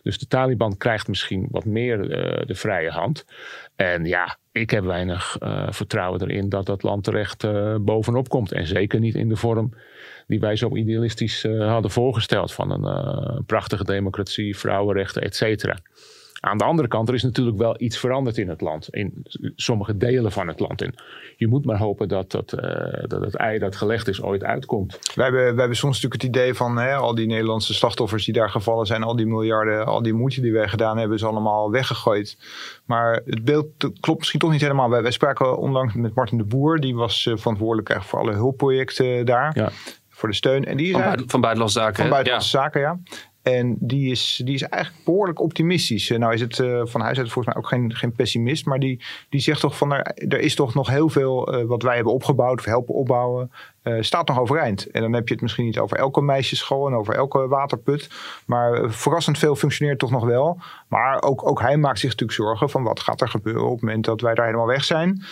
Dus 0.07 0.17
de 0.17 0.27
Taliban 0.27 0.77
krijgt 0.77 1.07
misschien 1.07 1.47
wat 1.51 1.65
meer 1.65 1.97
de 2.47 2.55
vrije 2.55 2.89
hand. 2.89 3.25
En 3.75 4.05
ja, 4.05 4.37
ik 4.51 4.69
heb 4.69 4.83
weinig 4.83 5.37
uh, 5.39 5.67
vertrouwen 5.69 6.21
erin 6.21 6.49
dat 6.49 6.65
dat 6.65 6.83
land 6.83 7.03
terecht 7.03 7.43
uh, 7.43 7.75
bovenop 7.81 8.29
komt. 8.29 8.51
En 8.51 8.67
zeker 8.67 8.99
niet 8.99 9.15
in 9.15 9.29
de 9.29 9.35
vorm 9.35 9.73
die 10.27 10.39
wij 10.39 10.55
zo 10.55 10.75
idealistisch 10.75 11.43
hadden 11.43 11.91
voorgesteld. 11.91 12.53
Van 12.53 12.71
een 12.71 13.45
prachtige 13.45 13.83
democratie, 13.83 14.57
vrouwenrechten, 14.57 15.21
et 15.21 15.35
cetera. 15.35 15.77
Aan 16.39 16.57
de 16.57 16.63
andere 16.63 16.87
kant, 16.87 17.07
er 17.07 17.13
is 17.13 17.23
natuurlijk 17.23 17.57
wel 17.57 17.75
iets 17.77 17.97
veranderd 17.97 18.37
in 18.37 18.49
het 18.49 18.61
land. 18.61 18.87
In 18.89 19.25
sommige 19.55 19.97
delen 19.97 20.31
van 20.31 20.47
het 20.47 20.59
land. 20.59 20.81
En 20.81 20.95
je 21.37 21.47
moet 21.47 21.65
maar 21.65 21.77
hopen 21.77 22.07
dat, 22.07 22.31
dat, 22.31 22.53
uh, 22.53 23.03
dat 23.07 23.21
het 23.21 23.35
ei 23.35 23.59
dat 23.59 23.75
gelegd 23.75 24.07
is 24.07 24.21
ooit 24.21 24.43
uitkomt. 24.43 24.99
Wij 25.15 25.25
hebben, 25.25 25.43
wij 25.43 25.55
hebben 25.55 25.77
soms 25.77 26.01
natuurlijk 26.01 26.21
het 26.21 26.35
idee 26.35 26.53
van 26.53 26.77
hè, 26.77 26.95
al 26.95 27.15
die 27.15 27.27
Nederlandse 27.27 27.73
slachtoffers 27.73 28.25
die 28.25 28.33
daar 28.33 28.49
gevallen 28.49 28.85
zijn. 28.85 29.03
Al 29.03 29.15
die 29.15 29.25
miljarden, 29.25 29.85
al 29.85 30.01
die 30.01 30.13
moeite 30.13 30.41
die 30.41 30.53
wij 30.53 30.67
gedaan 30.67 30.97
hebben, 30.97 31.17
is 31.17 31.23
allemaal 31.23 31.71
weggegooid. 31.71 32.37
Maar 32.85 33.21
het 33.25 33.43
beeld 33.43 33.67
klopt 33.99 34.19
misschien 34.19 34.39
toch 34.39 34.51
niet 34.51 34.61
helemaal. 34.61 34.89
Wij, 34.89 35.01
wij 35.01 35.11
spraken 35.11 35.57
onlangs 35.57 35.93
met 35.93 36.15
Martin 36.15 36.37
de 36.37 36.43
Boer. 36.43 36.79
Die 36.79 36.95
was 36.95 37.25
uh, 37.25 37.37
verantwoordelijk 37.37 37.89
eigenlijk 37.89 38.23
voor 38.23 38.29
alle 38.29 38.41
hulpprojecten 38.41 39.25
daar. 39.25 39.51
Ja. 39.55 39.69
Voor 40.09 40.29
de 40.29 40.35
steun. 40.35 40.65
En 40.65 40.77
die 40.77 40.91
van, 40.91 41.01
zei, 41.01 41.09
buiten, 41.09 41.29
van 41.29 41.41
buitenlandse 41.41 41.79
zaken. 41.79 41.95
Van 41.95 42.09
buitenlandse 42.09 42.57
ja. 42.57 42.63
zaken, 42.63 42.81
ja. 42.81 42.99
En 43.47 43.75
die 43.79 44.11
is, 44.11 44.41
die 44.45 44.53
is 44.53 44.61
eigenlijk 44.61 45.03
behoorlijk 45.05 45.41
optimistisch. 45.41 46.09
nou 46.09 46.33
is 46.33 46.41
het 46.41 46.55
van 46.89 47.01
huis 47.01 47.17
uit 47.17 47.31
volgens 47.31 47.45
mij 47.45 47.63
ook 47.63 47.69
geen, 47.69 47.95
geen 47.95 48.11
pessimist. 48.11 48.65
Maar 48.65 48.79
die, 48.79 49.01
die 49.29 49.41
zegt 49.41 49.59
toch 49.59 49.77
van 49.77 49.93
er, 49.93 50.13
er 50.27 50.39
is 50.39 50.55
toch 50.55 50.73
nog 50.73 50.87
heel 50.87 51.09
veel 51.09 51.65
wat 51.67 51.83
wij 51.83 51.95
hebben 51.95 52.13
opgebouwd 52.13 52.59
of 52.59 52.65
helpen 52.65 52.93
opbouwen. 52.93 53.51
staat 53.99 54.27
nog 54.27 54.39
overeind. 54.39 54.91
En 54.91 55.01
dan 55.01 55.13
heb 55.13 55.27
je 55.27 55.33
het 55.33 55.43
misschien 55.43 55.65
niet 55.65 55.79
over 55.79 55.97
elke 55.97 56.21
meisjesschool 56.21 56.87
en 56.87 56.93
over 56.93 57.15
elke 57.15 57.47
waterput. 57.47 58.09
Maar 58.45 58.91
verrassend 58.91 59.37
veel 59.37 59.55
functioneert 59.55 59.99
toch 59.99 60.11
nog 60.11 60.25
wel. 60.25 60.59
Maar 60.87 61.21
ook, 61.21 61.47
ook 61.47 61.61
hij 61.61 61.77
maakt 61.77 61.99
zich 61.99 62.09
natuurlijk 62.09 62.37
zorgen 62.37 62.69
van 62.69 62.83
wat 62.83 62.99
gaat 62.99 63.21
er 63.21 63.29
gebeuren 63.29 63.65
op 63.65 63.71
het 63.71 63.81
moment 63.81 64.05
dat 64.05 64.21
wij 64.21 64.33
daar 64.33 64.45
helemaal 64.45 64.67
weg 64.67 64.83
zijn. 64.83 65.23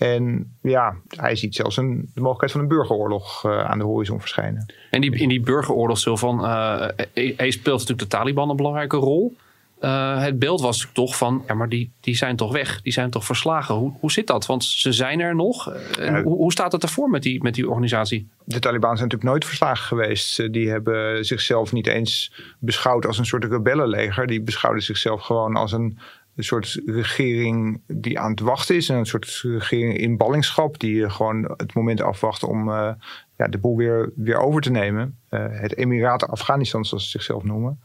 En 0.00 0.56
ja, 0.62 0.96
hij 1.08 1.36
ziet 1.36 1.54
zelfs 1.54 1.76
een, 1.76 2.10
de 2.14 2.20
mogelijkheid 2.20 2.52
van 2.52 2.60
een 2.60 2.68
burgeroorlog 2.68 3.44
uh, 3.46 3.64
aan 3.64 3.78
de 3.78 3.84
horizon 3.84 4.20
verschijnen. 4.20 4.74
En 4.90 5.00
die, 5.00 5.16
in 5.16 5.28
die 5.28 5.40
burgeroorlog, 5.40 6.18
van, 6.18 6.44
uh, 6.44 6.88
hij 7.14 7.50
speelt 7.50 7.78
natuurlijk 7.78 7.98
de 7.98 8.06
Taliban 8.16 8.50
een 8.50 8.56
belangrijke 8.56 8.96
rol. 8.96 9.36
Uh, 9.80 10.22
het 10.22 10.38
beeld 10.38 10.60
was 10.60 10.88
toch 10.92 11.16
van, 11.16 11.44
ja, 11.46 11.54
maar 11.54 11.68
die, 11.68 11.90
die 12.00 12.16
zijn 12.16 12.36
toch 12.36 12.52
weg, 12.52 12.82
die 12.82 12.92
zijn 12.92 13.10
toch 13.10 13.24
verslagen. 13.24 13.74
Hoe, 13.74 13.92
hoe 14.00 14.12
zit 14.12 14.26
dat? 14.26 14.46
Want 14.46 14.64
ze 14.64 14.92
zijn 14.92 15.20
er 15.20 15.34
nog. 15.34 15.72
En 15.98 16.22
hoe, 16.22 16.36
hoe 16.36 16.52
staat 16.52 16.72
het 16.72 16.82
ervoor 16.82 17.10
met 17.10 17.22
die, 17.22 17.42
met 17.42 17.54
die 17.54 17.68
organisatie? 17.68 18.28
De 18.44 18.58
Taliban 18.58 18.96
zijn 18.96 19.08
natuurlijk 19.08 19.30
nooit 19.30 19.44
verslagen 19.44 19.86
geweest. 19.86 20.52
Die 20.52 20.70
hebben 20.70 21.24
zichzelf 21.24 21.72
niet 21.72 21.86
eens 21.86 22.32
beschouwd 22.58 23.06
als 23.06 23.18
een 23.18 23.26
soort 23.26 23.44
rebellenleger. 23.44 24.26
Die 24.26 24.40
beschouwden 24.40 24.82
zichzelf 24.82 25.22
gewoon 25.22 25.56
als 25.56 25.72
een 25.72 25.98
een 26.40 26.46
soort 26.46 26.80
regering 26.86 27.80
die 27.86 28.18
aan 28.18 28.30
het 28.30 28.40
wachten 28.40 28.76
is. 28.76 28.88
Een 28.88 29.06
soort 29.06 29.40
regering 29.42 29.98
in 29.98 30.16
ballingschap 30.16 30.78
die 30.78 31.10
gewoon 31.10 31.54
het 31.56 31.74
moment 31.74 32.00
afwacht 32.00 32.42
om 32.42 32.68
uh, 32.68 32.92
ja, 33.36 33.48
de 33.48 33.58
boel 33.58 33.76
weer, 33.76 34.12
weer 34.14 34.38
over 34.38 34.60
te 34.60 34.70
nemen. 34.70 35.18
Uh, 35.30 35.46
het 35.50 35.76
Emiraten 35.76 36.28
Afghanistan, 36.28 36.84
zoals 36.84 37.04
ze 37.04 37.10
zichzelf 37.10 37.42
noemen. 37.42 37.80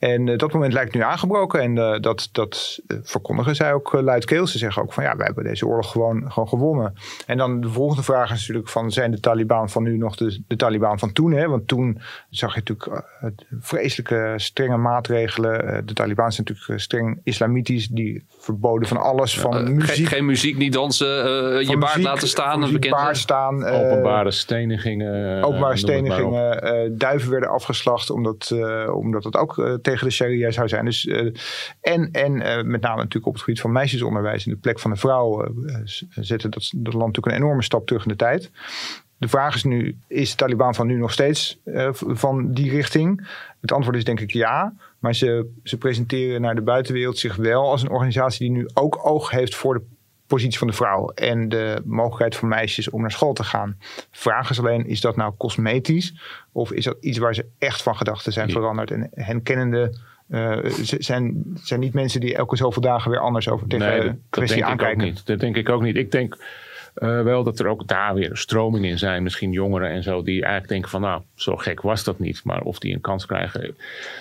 En 0.00 0.26
uh, 0.26 0.38
dat 0.38 0.52
moment 0.52 0.72
lijkt 0.72 0.94
nu 0.94 1.02
aangebroken. 1.02 1.60
En 1.60 1.76
uh, 1.76 2.00
dat, 2.00 2.28
dat 2.32 2.80
uh, 2.86 2.98
verkondigen 3.02 3.56
zij 3.56 3.72
ook 3.72 3.92
luidkeels. 3.92 4.52
Ze 4.52 4.58
zeggen 4.58 4.82
ook 4.82 4.92
van 4.92 5.04
ja, 5.04 5.16
wij 5.16 5.26
hebben 5.26 5.44
deze 5.44 5.66
oorlog 5.66 5.90
gewoon, 5.90 6.32
gewoon 6.32 6.48
gewonnen. 6.48 6.94
En 7.26 7.36
dan 7.36 7.60
de 7.60 7.68
volgende 7.68 8.02
vraag 8.02 8.30
is 8.30 8.40
natuurlijk 8.40 8.68
van 8.68 8.90
zijn 8.90 9.10
de 9.10 9.20
Taliban 9.20 9.70
van 9.70 9.82
nu 9.82 9.96
nog 9.96 10.16
de, 10.16 10.42
de 10.46 10.56
Taliban 10.56 10.98
van 10.98 11.12
toen? 11.12 11.32
Hè? 11.32 11.48
Want 11.48 11.68
toen 11.68 12.00
zag 12.30 12.54
je 12.54 12.62
natuurlijk 12.64 13.04
vreselijke 13.60 14.34
strenge 14.36 14.76
maatregelen. 14.76 15.86
de 15.86 15.92
Taliban 15.94 16.32
zijn 16.32 16.46
natuurlijk 16.48 16.80
streng 16.80 17.20
islamitisch. 17.24 17.88
Die 17.88 18.24
verboden 18.38 18.88
van 18.88 18.96
alles. 18.96 19.40
Van 19.40 19.74
muziek. 19.74 19.94
Geen, 19.94 20.06
geen, 20.06 20.24
muziek, 20.24 20.56
niet 20.56 20.72
dansen. 20.72 21.06
je 21.68 21.78
baard 21.78 22.02
laten 22.02 22.28
staan. 22.28 22.62
Een 22.62 22.80
baard 22.90 23.16
staan. 23.16 23.64
openbare 23.64 24.30
stenigingen. 24.30 25.42
Openbare 25.44 25.76
stenigingen. 25.76 26.98
duiven 26.98 27.30
werden 27.30 27.50
afgeslacht 27.50 28.10
omdat, 28.10 28.54
omdat 28.92 29.24
het 29.24 29.36
ook 29.36 29.78
tegen 29.90 30.06
de 30.06 30.12
sharia 30.12 30.50
zou 30.50 30.68
zijn. 30.68 30.84
Dus, 30.84 31.04
uh, 31.04 31.32
en 31.80 32.10
en 32.12 32.36
uh, 32.36 32.62
met 32.62 32.80
name 32.80 32.96
natuurlijk 32.96 33.26
op 33.26 33.32
het 33.32 33.42
gebied 33.42 33.60
van 33.60 33.72
meisjesonderwijs 33.72 34.46
in 34.46 34.52
de 34.52 34.58
plek 34.58 34.78
van 34.78 34.90
de 34.90 34.96
vrouw 34.96 35.46
uh, 35.46 35.76
zetten 36.10 36.50
dat, 36.50 36.70
dat 36.76 36.94
land 36.94 37.06
natuurlijk 37.06 37.36
een 37.36 37.42
enorme 37.42 37.62
stap 37.62 37.86
terug 37.86 38.02
in 38.02 38.08
de 38.08 38.16
tijd. 38.16 38.50
De 39.18 39.28
vraag 39.28 39.54
is 39.54 39.64
nu, 39.64 39.98
is 40.06 40.30
de 40.30 40.36
Taliban 40.36 40.74
van 40.74 40.86
nu 40.86 40.96
nog 40.96 41.12
steeds 41.12 41.58
van 41.96 42.52
die 42.52 42.70
richting? 42.70 43.28
Het 43.60 43.72
antwoord 43.72 43.96
is 43.96 44.04
denk 44.04 44.20
ik 44.20 44.30
ja. 44.30 44.74
Maar 44.98 45.14
ze, 45.14 45.50
ze 45.62 45.78
presenteren 45.78 46.40
naar 46.40 46.54
de 46.54 46.60
buitenwereld 46.60 47.18
zich 47.18 47.36
wel 47.36 47.70
als 47.70 47.82
een 47.82 47.90
organisatie 47.90 48.48
die 48.48 48.56
nu 48.56 48.68
ook 48.74 49.06
oog 49.06 49.30
heeft 49.30 49.54
voor 49.54 49.74
de 49.74 49.82
positie 50.30 50.58
van 50.58 50.66
de 50.66 50.72
vrouw 50.72 51.08
en 51.08 51.48
de 51.48 51.82
mogelijkheid 51.84 52.36
voor 52.36 52.48
meisjes 52.48 52.90
om 52.90 53.00
naar 53.00 53.10
school 53.10 53.32
te 53.32 53.44
gaan. 53.44 53.76
Vraag 54.10 54.50
is 54.50 54.58
alleen, 54.58 54.86
is 54.86 55.00
dat 55.00 55.16
nou 55.16 55.32
cosmetisch 55.38 56.14
of 56.52 56.72
is 56.72 56.84
dat 56.84 56.96
iets 57.00 57.18
waar 57.18 57.34
ze 57.34 57.46
echt 57.58 57.82
van 57.82 57.96
gedachten 57.96 58.32
zijn 58.32 58.50
veranderd? 58.50 58.90
En 58.90 59.10
hen 59.14 59.42
kennende 59.42 59.98
uh, 60.28 60.58
zijn, 60.98 61.42
zijn 61.62 61.80
niet 61.80 61.94
mensen 61.94 62.20
die 62.20 62.34
elke 62.34 62.56
zoveel 62.56 62.82
dagen 62.82 63.10
weer 63.10 63.20
anders 63.20 63.48
over 63.48 63.66
tegen 63.66 63.88
nee, 63.88 64.00
de 64.00 64.16
kwestie 64.30 64.64
aankijken. 64.64 65.04
niet. 65.04 65.26
Dat 65.26 65.40
denk 65.40 65.56
ik 65.56 65.68
ook 65.68 65.82
niet. 65.82 65.96
Ik 65.96 66.10
denk 66.10 66.36
uh, 66.96 67.22
wel 67.22 67.42
dat 67.42 67.58
er 67.58 67.66
ook 67.66 67.86
daar 67.86 68.14
weer 68.14 68.36
stromingen 68.36 68.90
in 68.90 68.98
zijn, 68.98 69.22
misschien 69.22 69.52
jongeren 69.52 69.90
en 69.90 70.02
zo, 70.02 70.22
die 70.22 70.40
eigenlijk 70.40 70.68
denken 70.68 70.90
van 70.90 71.00
nou, 71.00 71.22
zo 71.34 71.56
gek 71.56 71.80
was 71.80 72.04
dat 72.04 72.18
niet. 72.18 72.40
Maar 72.44 72.60
of 72.60 72.78
die 72.78 72.94
een 72.94 73.00
kans 73.00 73.26
krijgen, 73.26 73.76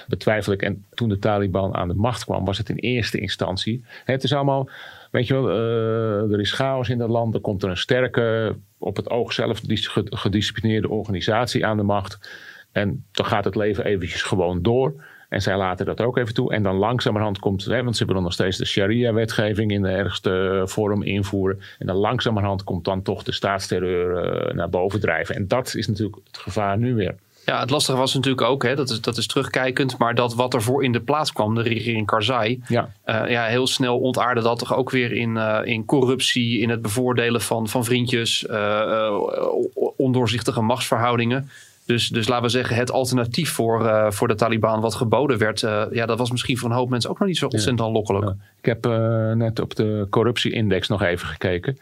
betwijfel 0.07 0.53
ik. 0.53 0.61
En 0.61 0.85
toen 0.93 1.09
de 1.09 1.19
Taliban 1.19 1.75
aan 1.75 1.87
de 1.87 1.93
macht 1.93 2.23
kwam, 2.23 2.45
was 2.45 2.57
het 2.57 2.69
in 2.69 2.75
eerste 2.75 3.19
instantie. 3.19 3.83
Het 4.05 4.23
is 4.23 4.33
allemaal 4.33 4.69
Weet 5.09 5.27
je 5.27 5.33
wel, 5.33 5.49
uh, 5.49 6.31
er 6.33 6.39
is 6.39 6.51
chaos 6.51 6.89
in 6.89 6.97
dat 6.97 7.09
land. 7.09 7.33
Er 7.33 7.41
komt 7.41 7.63
er 7.63 7.69
een 7.69 7.77
sterke, 7.77 8.55
op 8.77 8.95
het 8.95 9.09
oog 9.09 9.33
zelf 9.33 9.61
gedisciplineerde 9.93 10.89
organisatie 10.89 11.65
aan 11.65 11.77
de 11.77 11.83
macht. 11.83 12.29
En 12.71 13.05
dan 13.11 13.25
gaat 13.25 13.45
het 13.45 13.55
leven 13.55 13.85
eventjes 13.85 14.21
gewoon 14.21 14.61
door. 14.61 15.03
En 15.29 15.41
zij 15.41 15.57
laten 15.57 15.85
dat 15.85 16.01
ook 16.01 16.17
even 16.17 16.33
toe. 16.33 16.53
En 16.53 16.63
dan 16.63 16.75
langzamerhand 16.75 17.39
komt, 17.39 17.65
hè, 17.65 17.83
want 17.83 17.97
ze 17.97 18.05
willen 18.05 18.23
nog 18.23 18.33
steeds 18.33 18.57
de 18.57 18.65
sharia-wetgeving 18.65 19.71
in 19.71 19.81
de 19.81 19.89
ergste 19.89 20.61
vorm 20.65 21.03
invoeren. 21.03 21.59
En 21.79 21.87
dan 21.87 21.95
langzamerhand 21.95 22.63
komt 22.63 22.85
dan 22.85 23.01
toch 23.01 23.23
de 23.23 23.31
staatsterreur 23.31 24.35
uh, 24.47 24.53
naar 24.53 24.69
boven 24.69 24.99
drijven. 24.99 25.35
En 25.35 25.47
dat 25.47 25.75
is 25.75 25.87
natuurlijk 25.87 26.19
het 26.23 26.37
gevaar 26.37 26.77
nu 26.77 26.95
weer. 26.95 27.15
Ja, 27.49 27.59
het 27.59 27.69
lastige 27.69 27.97
was 27.97 28.13
natuurlijk 28.13 28.47
ook, 28.47 28.63
hè, 28.63 28.75
dat, 28.75 28.89
is, 28.89 29.01
dat 29.01 29.17
is 29.17 29.27
terugkijkend, 29.27 29.97
maar 29.97 30.15
dat 30.15 30.35
wat 30.35 30.53
er 30.53 30.61
voor 30.61 30.83
in 30.83 30.91
de 30.91 30.99
plaats 30.99 31.31
kwam, 31.31 31.55
de 31.55 31.61
regering 31.61 32.05
Karzai, 32.05 32.61
ja. 32.67 32.89
Uh, 33.05 33.29
ja, 33.29 33.45
heel 33.45 33.67
snel 33.67 33.99
ontaarde 33.99 34.41
dat 34.41 34.59
toch 34.59 34.75
ook 34.75 34.89
weer 34.89 35.11
in, 35.11 35.35
uh, 35.35 35.59
in 35.63 35.85
corruptie, 35.85 36.59
in 36.59 36.69
het 36.69 36.81
bevoordelen 36.81 37.41
van, 37.41 37.67
van 37.67 37.85
vriendjes, 37.85 38.45
uh, 38.49 39.19
ondoorzichtige 39.97 40.61
machtsverhoudingen. 40.61 41.49
Dus, 41.85 42.07
dus 42.07 42.27
laten 42.27 42.43
we 42.43 42.49
zeggen, 42.49 42.75
het 42.75 42.91
alternatief 42.91 43.51
voor, 43.51 44.07
voor 44.13 44.27
de 44.27 44.35
Taliban 44.35 44.81
wat 44.81 44.95
geboden 44.95 45.37
werd, 45.37 45.59
ja, 45.91 46.05
dat 46.05 46.17
was 46.17 46.31
misschien 46.31 46.57
voor 46.57 46.69
een 46.69 46.75
hoop 46.75 46.89
mensen 46.89 47.09
ook 47.09 47.19
nog 47.19 47.27
niet 47.27 47.37
zo 47.37 47.45
ontzettend 47.45 47.81
aanlokkelijk. 47.81 48.25
Ja. 48.25 48.35
Ik 48.59 48.65
heb 48.65 48.85
net 49.35 49.59
op 49.59 49.75
de 49.75 50.07
corruptieindex 50.09 50.87
nog 50.87 51.01
even 51.01 51.27
gekeken. 51.27 51.77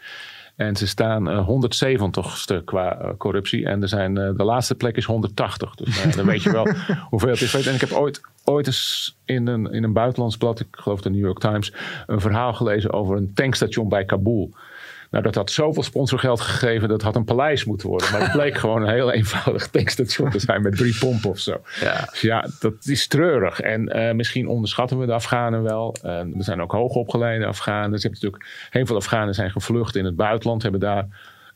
En 0.58 0.76
ze 0.76 0.86
staan 0.86 1.28
uh, 1.28 1.48
170ste 1.48 2.64
qua 2.64 3.02
uh, 3.02 3.10
corruptie. 3.16 3.66
En 3.66 3.82
er 3.82 3.88
zijn, 3.88 4.18
uh, 4.18 4.30
de 4.36 4.44
laatste 4.44 4.74
plek 4.74 4.96
is 4.96 5.04
180. 5.04 5.74
Dus 5.74 6.06
uh, 6.06 6.12
dan 6.12 6.26
weet 6.26 6.42
je 6.42 6.52
wel 6.52 6.66
hoeveel 7.10 7.30
het 7.30 7.40
is. 7.40 7.66
En 7.66 7.74
ik 7.74 7.80
heb 7.80 7.92
ooit, 7.92 8.20
ooit 8.44 8.66
eens 8.66 9.16
in 9.24 9.46
een, 9.46 9.72
in 9.72 9.84
een 9.84 9.92
buitenlands 9.92 10.36
blad, 10.36 10.60
ik 10.60 10.66
geloof 10.70 11.00
de 11.00 11.10
New 11.10 11.24
York 11.24 11.38
Times, 11.38 11.72
een 12.06 12.20
verhaal 12.20 12.52
gelezen 12.52 12.92
over 12.92 13.16
een 13.16 13.34
tankstation 13.34 13.88
bij 13.88 14.04
Kabul. 14.04 14.50
Nou, 15.10 15.24
dat 15.24 15.34
had 15.34 15.50
zoveel 15.50 15.82
sponsorgeld 15.82 16.40
gegeven, 16.40 16.88
dat 16.88 17.02
had 17.02 17.16
een 17.16 17.24
paleis 17.24 17.64
moeten 17.64 17.88
worden. 17.88 18.10
Maar 18.10 18.20
het 18.20 18.32
bleek 18.32 18.58
gewoon 18.64 18.82
een 18.82 18.92
heel 18.92 19.12
eenvoudig 19.12 19.66
tankstation 19.66 20.30
te 20.30 20.38
zijn 20.38 20.62
met 20.62 20.76
drie 20.76 20.96
pompen 20.98 21.30
of 21.30 21.38
zo. 21.38 21.60
Ja, 21.80 22.08
dus 22.10 22.20
ja 22.20 22.48
dat 22.60 22.86
is 22.86 23.06
treurig. 23.06 23.60
En 23.60 23.96
uh, 23.96 24.12
misschien 24.12 24.48
onderschatten 24.48 24.98
we 24.98 25.06
de 25.06 25.12
Afghanen 25.12 25.62
wel. 25.62 25.96
Uh, 26.04 26.10
er 26.10 26.44
zijn 26.44 26.62
ook 26.62 26.72
hoogopgeleide 26.72 27.46
Afghanen. 27.46 27.98
Ze 27.98 28.06
hebben 28.08 28.20
natuurlijk, 28.22 28.68
heel 28.70 28.86
veel 28.86 28.96
Afghanen 28.96 29.34
zijn 29.34 29.50
gevlucht 29.50 29.96
in 29.96 30.04
het 30.04 30.16
buitenland, 30.16 30.62
hebben 30.62 30.80
daar 30.80 31.06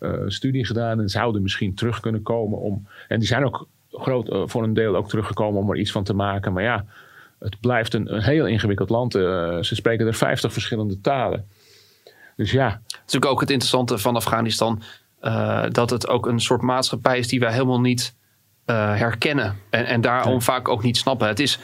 uh, 0.01 0.13
studie 0.27 0.67
gedaan 0.67 1.01
en 1.01 1.09
zouden 1.09 1.43
misschien 1.43 1.75
terug 1.75 2.01
kunnen 2.01 2.23
komen 2.23 2.59
om. 2.59 2.87
En 3.09 3.19
die 3.19 3.29
zijn 3.29 3.45
ook 3.45 3.69
groot, 3.91 4.51
voor 4.51 4.63
een 4.63 4.75
deel 4.75 4.97
ook 4.97 5.09
teruggekomen 5.09 5.61
om 5.61 5.71
er 5.71 5.79
iets 5.79 5.93
van 5.93 6.05
te 6.05 6.15
maken. 6.15 6.53
Maar 6.53 6.63
ja, 6.63 6.85
het 7.39 7.61
blijft 7.61 7.95
een, 7.95 8.15
een 8.15 8.23
heel 8.23 8.47
ingewikkeld 8.47 8.91
land. 8.91 9.13
ze 9.13 9.71
spreken 9.75 10.07
er 10.07 10.15
50 10.15 10.53
verschillende 10.53 11.01
talen. 11.01 11.47
Dus 12.37 12.51
ja. 12.51 12.81
Is 12.87 12.99
natuurlijk 12.99 13.33
ook 13.33 13.41
het 13.41 13.51
interessante 13.51 13.99
van 13.99 14.17
Afghanistan. 14.17 14.83
Uh, 15.23 15.65
dat 15.69 15.91
het 15.91 16.09
ook 16.09 16.27
een 16.27 16.41
soort 16.41 16.61
maatschappij 16.61 17.19
is 17.19 17.29
die 17.29 17.41
wij 17.41 17.53
helemaal 17.53 17.81
niet 17.81 18.15
uh, 18.67 18.77
herkennen. 18.77 19.59
En, 19.71 19.87
en 19.87 20.01
daarom 20.01 20.43
vaak 20.43 20.69
ook 20.69 20.83
niet 20.83 20.97
snappen. 20.97 21.29
Het 21.29 21.41
is 21.41 21.59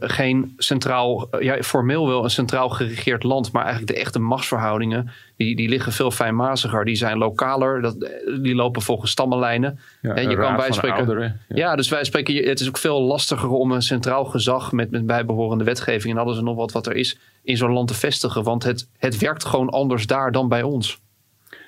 geen 0.00 0.54
centraal, 0.56 1.28
ja, 1.40 1.62
formeel 1.62 2.08
wel 2.08 2.24
een 2.24 2.30
centraal 2.30 2.68
geregeerd 2.68 3.22
land, 3.22 3.52
maar 3.52 3.64
eigenlijk 3.64 3.94
de 3.94 4.00
echte 4.00 4.18
machtsverhoudingen, 4.18 5.10
die, 5.36 5.56
die 5.56 5.68
liggen 5.68 5.92
veel 5.92 6.10
fijnmaziger. 6.10 6.84
Die 6.84 6.94
zijn 6.94 7.18
lokaler, 7.18 7.82
dat, 7.82 7.96
die 8.42 8.54
lopen 8.54 8.82
volgens 8.82 9.10
stammenlijnen. 9.10 9.78
Ja, 10.02 10.14
en 10.14 10.30
je 10.30 10.36
kan 10.36 10.56
bijspreken. 10.56 11.18
Ja. 11.18 11.36
ja. 11.48 11.76
dus 11.76 11.88
wij 11.88 12.04
spreken, 12.04 12.48
het 12.48 12.60
is 12.60 12.68
ook 12.68 12.78
veel 12.78 13.02
lastiger 13.02 13.48
om 13.48 13.72
een 13.72 13.82
centraal 13.82 14.24
gezag 14.24 14.72
met, 14.72 14.90
met 14.90 15.06
bijbehorende 15.06 15.64
wetgeving 15.64 16.14
en 16.14 16.20
alles 16.20 16.38
en 16.38 16.44
nog 16.44 16.56
wat 16.56 16.72
wat 16.72 16.86
er 16.86 16.96
is, 16.96 17.18
in 17.42 17.56
zo'n 17.56 17.72
land 17.72 17.88
te 17.88 17.94
vestigen. 17.94 18.42
Want 18.42 18.62
het, 18.62 18.88
het 18.98 19.18
werkt 19.18 19.44
gewoon 19.44 19.68
anders 19.68 20.06
daar 20.06 20.32
dan 20.32 20.48
bij 20.48 20.62
ons. 20.62 21.00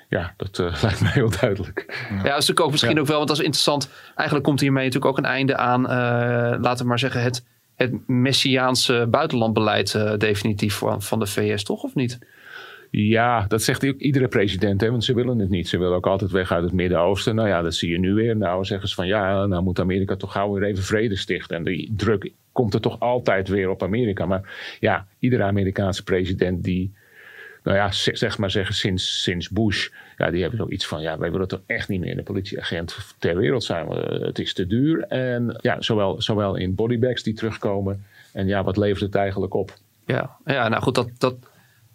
Ja, 0.09 0.33
dat 0.37 0.57
uh, 0.57 0.73
lijkt 0.83 1.01
mij 1.01 1.11
heel 1.11 1.29
duidelijk. 1.39 1.85
Ja, 1.87 2.15
ja 2.15 2.15
dat 2.15 2.23
is 2.23 2.31
natuurlijk 2.31 2.59
ook 2.59 2.71
misschien 2.71 2.99
ook 2.99 3.07
wel, 3.07 3.17
want 3.17 3.27
dat 3.27 3.37
is 3.37 3.43
interessant. 3.43 3.89
Eigenlijk 4.15 4.47
komt 4.47 4.59
hiermee 4.59 4.85
natuurlijk 4.85 5.11
ook 5.11 5.17
een 5.17 5.31
einde 5.31 5.57
aan, 5.57 5.81
uh, 5.81 6.61
laten 6.61 6.77
we 6.77 6.85
maar 6.85 6.99
zeggen, 6.99 7.21
het 7.21 7.45
het 7.75 8.07
Messiaanse 8.07 9.07
buitenlandbeleid 9.09 9.93
uh, 9.93 10.17
definitief 10.17 10.75
van, 10.75 11.01
van 11.01 11.19
de 11.19 11.25
VS, 11.25 11.63
toch 11.63 11.83
of 11.83 11.95
niet? 11.95 12.19
Ja, 12.91 13.45
dat 13.47 13.61
zegt 13.61 13.87
ook 13.87 13.97
iedere 13.97 14.27
president, 14.27 14.81
hè, 14.81 14.91
want 14.91 15.03
ze 15.03 15.13
willen 15.13 15.39
het 15.39 15.49
niet. 15.49 15.67
Ze 15.67 15.77
willen 15.77 15.95
ook 15.95 16.07
altijd 16.07 16.31
weg 16.31 16.51
uit 16.51 16.63
het 16.63 16.73
Midden-Oosten. 16.73 17.35
Nou 17.35 17.47
ja, 17.47 17.61
dat 17.61 17.75
zie 17.75 17.91
je 17.91 17.99
nu 17.99 18.13
weer. 18.13 18.37
Nou 18.37 18.65
zeggen 18.65 18.89
ze 18.89 18.95
van 18.95 19.07
ja, 19.07 19.45
nou 19.45 19.63
moet 19.63 19.79
Amerika 19.79 20.15
toch 20.15 20.31
gauw 20.31 20.53
weer 20.53 20.63
even 20.63 20.83
vrede 20.83 21.15
stichten. 21.15 21.57
En 21.57 21.63
die 21.63 21.93
druk 21.95 22.31
komt 22.51 22.73
er 22.73 22.81
toch 22.81 22.99
altijd 22.99 23.47
weer 23.47 23.69
op 23.69 23.83
Amerika. 23.83 24.25
Maar 24.25 24.77
ja, 24.79 25.07
iedere 25.19 25.43
Amerikaanse 25.43 26.03
president 26.03 26.63
die 26.63 26.93
nou 27.63 27.77
ja, 27.77 27.91
zeg 27.91 28.37
maar 28.37 28.51
zeggen, 28.51 28.75
sinds, 28.75 29.21
sinds 29.21 29.49
Bush. 29.49 29.89
Ja, 30.17 30.31
die 30.31 30.41
hebben 30.41 30.59
zoiets 30.59 30.87
van, 30.87 31.01
ja, 31.01 31.17
wij 31.17 31.31
willen 31.31 31.47
toch 31.47 31.61
echt 31.65 31.89
niet 31.89 31.99
meer 31.99 32.17
een 32.17 32.23
politieagent 32.23 32.97
ter 33.19 33.37
wereld 33.37 33.63
zijn. 33.63 33.87
Het 33.89 34.39
is 34.39 34.53
te 34.53 34.67
duur. 34.67 35.01
En 35.01 35.59
ja, 35.61 35.81
zowel, 35.81 36.21
zowel 36.21 36.55
in 36.55 36.75
bodybags 36.75 37.23
die 37.23 37.33
terugkomen. 37.33 38.05
En 38.33 38.47
ja, 38.47 38.63
wat 38.63 38.77
levert 38.77 39.01
het 39.01 39.15
eigenlijk 39.15 39.53
op? 39.53 39.77
Ja, 40.05 40.37
ja 40.45 40.67
nou 40.67 40.83
goed, 40.83 40.95
dat, 40.95 41.09
dat, 41.17 41.35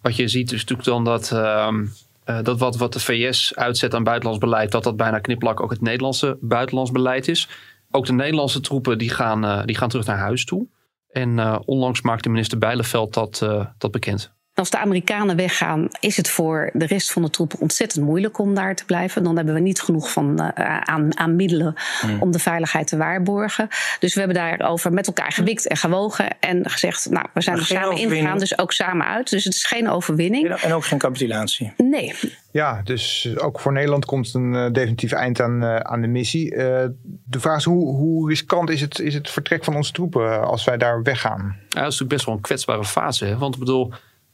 wat 0.03 0.17
je 0.17 0.29
ziet 0.29 0.53
is 0.53 0.61
natuurlijk 0.61 0.89
dan 0.89 1.05
dat... 1.05 1.33
Ehm, 1.33 1.85
uh, 2.27 2.43
dat 2.43 2.59
wat, 2.59 2.77
wat 2.77 2.93
de 2.93 3.01
VS 3.01 3.57
uitzet 3.57 3.95
aan 3.95 4.05
buitenlands 4.05 4.41
beleid, 4.41 4.71
dat 4.71 4.85
dat 4.85 4.97
bijna 4.97 5.19
kniplak 5.19 5.61
ook 5.61 5.71
het 5.71 5.81
Nederlandse 5.81 6.39
buitenlands 6.41 6.91
beleid 6.91 7.29
is. 7.29 7.49
Ook 7.91 8.07
de 8.07 8.13
Nederlandse 8.13 8.61
troepen 8.61 8.99
die 8.99 9.11
gaan, 9.11 9.45
uh, 9.45 9.65
die 9.65 9.77
gaan 9.77 9.89
terug 9.89 10.07
naar 10.07 10.19
huis 10.19 10.45
toe. 10.45 10.67
En 11.11 11.39
uh, 11.39 11.59
onlangs 11.65 12.01
maakte 12.03 12.29
minister 12.29 12.59
Bijleveld 12.59 13.15
dat, 13.15 13.47
dat 13.79 13.91
bekend. 13.91 14.33
Als 14.61 14.71
de 14.71 14.79
Amerikanen 14.79 15.37
weggaan, 15.37 15.89
is 16.01 16.17
het 16.17 16.29
voor 16.29 16.71
de 16.73 16.87
rest 16.87 17.13
van 17.13 17.23
de 17.23 17.31
troepen 17.31 17.61
ontzettend 17.61 18.05
moeilijk 18.05 18.39
om 18.39 18.55
daar 18.55 18.75
te 18.75 18.85
blijven. 18.85 19.23
Dan 19.23 19.37
hebben 19.37 19.55
we 19.55 19.61
niet 19.61 19.81
genoeg 19.81 20.13
van, 20.13 20.41
uh, 20.41 20.81
aan, 20.81 21.19
aan, 21.19 21.37
middelen 21.37 21.75
hmm. 22.01 22.23
om 22.23 22.31
de 22.31 22.39
veiligheid 22.39 22.87
te 22.87 22.97
waarborgen. 22.97 23.69
Dus 23.99 24.15
we 24.15 24.21
hebben 24.21 24.39
daarover 24.39 24.93
met 24.93 25.07
elkaar 25.07 25.33
gewikt 25.33 25.67
en 25.67 25.77
gewogen 25.77 26.41
en 26.41 26.71
gezegd: 26.71 27.11
Nou, 27.11 27.27
we 27.35 27.43
zijn 27.43 27.57
er 27.57 27.65
samen 27.65 27.97
ingegaan, 27.97 28.39
dus 28.39 28.59
ook 28.59 28.73
samen 28.73 29.07
uit. 29.07 29.31
Dus 29.31 29.45
het 29.45 29.55
is 29.55 29.65
geen 29.65 29.89
overwinning. 29.89 30.55
En 30.55 30.73
ook 30.73 30.85
geen 30.85 30.99
capitulatie. 30.99 31.73
Nee. 31.77 32.15
Ja, 32.53 32.81
dus 32.85 33.35
ook 33.37 33.61
voor 33.61 33.73
Nederland 33.73 34.05
komt 34.05 34.35
een 34.35 34.55
uh, 34.55 34.71
definitief 34.73 35.13
eind 35.13 35.41
aan, 35.41 35.63
uh, 35.63 35.77
aan 35.77 36.01
de 36.01 36.07
missie. 36.07 36.51
de 36.51 37.41
vraag 37.41 37.57
is: 37.57 37.65
hoe, 37.65 37.97
hoe 37.97 38.29
riskant 38.29 38.71
is 38.71 38.81
het, 38.81 38.99
is 38.99 39.15
het 39.15 39.31
vertrek 39.31 39.65
van 39.65 39.77
onze 39.77 39.93
troepen 39.93 40.47
als 40.47 40.65
wij 40.65 40.77
daar 40.77 41.03
weggaan? 41.03 41.41
Ja, 41.41 41.57
dat 41.69 41.93
is 41.93 41.99
natuurlijk 41.99 42.11
best 42.11 42.25
wel 42.25 42.35
een 42.35 42.41
kwetsbare 42.41 42.85
fase. 42.85 43.25
Hè? 43.25 43.39
Want 43.39 43.55
ik 43.55 43.61
bedoel 43.61 43.93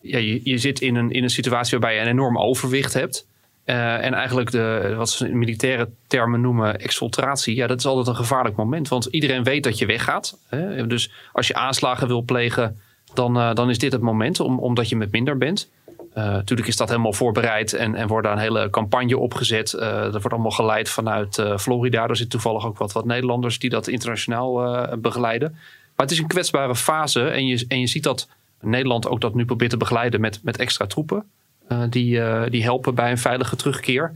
ja, 0.09 0.19
je, 0.19 0.41
je 0.45 0.59
zit 0.59 0.81
in 0.81 0.95
een, 0.95 1.11
in 1.11 1.23
een 1.23 1.31
situatie 1.31 1.79
waarbij 1.79 1.95
je 1.95 2.01
een 2.01 2.07
enorm 2.07 2.39
overwicht 2.39 2.95
hebt. 2.95 3.27
Uh, 3.67 4.05
en 4.05 4.15
eigenlijk 4.15 4.51
de, 4.51 4.95
wat 4.97 5.11
ze 5.11 5.29
in 5.29 5.39
militaire 5.39 5.89
termen 6.07 6.41
noemen 6.41 6.81
exfiltratie. 6.81 7.57
Ja, 7.57 7.67
dat 7.67 7.79
is 7.79 7.87
altijd 7.87 8.07
een 8.07 8.17
gevaarlijk 8.17 8.57
moment. 8.57 8.89
Want 8.89 9.05
iedereen 9.05 9.43
weet 9.43 9.63
dat 9.63 9.79
je 9.79 9.87
weggaat. 9.87 10.39
Hè? 10.49 10.87
Dus 10.87 11.13
als 11.33 11.47
je 11.47 11.55
aanslagen 11.55 12.07
wil 12.07 12.23
plegen, 12.23 12.81
dan, 13.15 13.37
uh, 13.37 13.55
dan 13.55 13.71
is 13.71 13.79
dit 13.79 13.93
het 13.93 14.01
moment. 14.01 14.41
Om, 14.41 14.59
omdat 14.59 14.89
je 14.89 14.97
met 14.97 15.13
minder 15.13 15.39
bent. 15.39 15.71
Uh, 15.89 16.25
natuurlijk 16.25 16.69
is 16.69 16.77
dat 16.77 16.89
helemaal 16.89 17.13
voorbereid 17.13 17.73
en, 17.73 17.95
en 17.95 18.07
wordt 18.07 18.27
daar 18.27 18.37
een 18.37 18.43
hele 18.43 18.71
campagne 18.71 19.19
opgezet. 19.19 19.71
dat 19.71 20.13
wordt 20.13 20.33
allemaal 20.33 20.51
geleid 20.51 20.89
vanuit 20.89 21.43
Florida. 21.57 22.03
Er 22.03 22.17
zitten 22.17 22.41
toevallig 22.41 22.67
ook 22.67 22.79
wat, 22.79 22.93
wat 22.93 23.05
Nederlanders 23.05 23.59
die 23.59 23.71
dat 23.71 23.89
internationaal 23.89 24.87
begeleiden. 24.99 25.51
Maar 25.97 26.07
het 26.07 26.11
is 26.11 26.19
een 26.19 26.27
kwetsbare 26.27 26.77
fase. 26.77 27.29
En 27.29 27.47
je, 27.47 27.65
en 27.69 27.81
je 27.81 27.87
ziet 27.87 28.03
dat 28.03 28.29
Nederland 28.61 29.09
ook 29.09 29.21
dat 29.21 29.35
nu 29.35 29.45
probeert 29.45 29.71
te 29.71 29.77
begeleiden 29.77 30.21
met, 30.21 30.41
met 30.43 30.57
extra 30.57 30.87
troepen. 30.87 31.25
Uh, 31.69 31.83
die, 31.91 32.17
uh, 32.17 32.43
die 32.49 32.63
helpen 32.63 32.95
bij 32.95 33.11
een 33.11 33.19
veilige 33.19 33.57
terugkeer. 33.57 34.13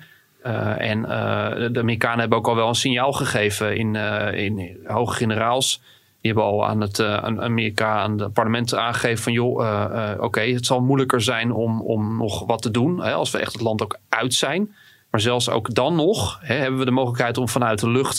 Uh, 0.46 0.80
en 0.80 1.02
de 1.72 1.80
Amerikanen 1.80 2.18
hebben 2.20 2.38
ook 2.38 2.48
al 2.48 2.56
wel 2.56 2.68
een 2.68 2.74
signaal 2.74 3.12
gegeven 3.12 3.76
in, 3.76 3.94
in 4.34 4.78
hoge 4.86 5.16
generaals. 5.16 5.82
Die 6.20 6.32
hebben 6.32 6.44
al 6.44 6.66
aan 6.66 6.80
het 6.80 7.00
Amerika, 7.00 7.98
aan 8.00 8.18
het 8.20 8.32
parlement 8.32 8.74
aangegeven 8.74 9.22
van 9.22 9.32
joh, 9.32 10.16
oké, 10.18 10.40
het 10.40 10.66
zal 10.66 10.80
moeilijker 10.80 11.20
zijn 11.20 11.52
om, 11.52 11.80
om 11.80 12.16
nog 12.16 12.46
wat 12.46 12.62
te 12.62 12.70
doen. 12.70 13.02
Hè, 13.02 13.12
als 13.12 13.30
we 13.30 13.38
echt 13.38 13.52
het 13.52 13.62
land 13.62 13.82
ook 13.82 13.98
uit 14.08 14.34
zijn. 14.34 14.74
Maar 15.10 15.20
zelfs 15.20 15.48
ook 15.48 15.74
dan 15.74 15.94
nog 15.94 16.38
hè, 16.42 16.54
hebben 16.54 16.78
we 16.78 16.84
de 16.84 16.90
mogelijkheid 16.90 17.38
om 17.38 17.48
vanuit 17.48 17.80
de 17.80 17.90
lucht 17.90 18.16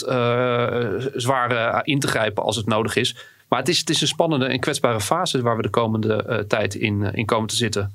zwaar 1.14 1.80
in 1.84 1.98
te 1.98 2.08
grijpen 2.08 2.42
als 2.42 2.56
het 2.56 2.66
nodig 2.66 2.96
is. 2.96 3.16
Maar 3.52 3.60
het 3.60 3.68
is, 3.68 4.00
een 4.00 4.06
spannende 4.06 4.46
en 4.46 4.60
kwetsbare 4.60 5.00
fase 5.00 5.42
waar 5.42 5.56
we 5.56 5.62
de 5.62 5.70
komende 5.70 6.26
uh, 6.28 6.38
tijd 6.38 6.74
in, 6.74 7.00
uh, 7.00 7.08
in 7.12 7.26
komen 7.26 7.48
te 7.48 7.56
zitten. 7.56 7.92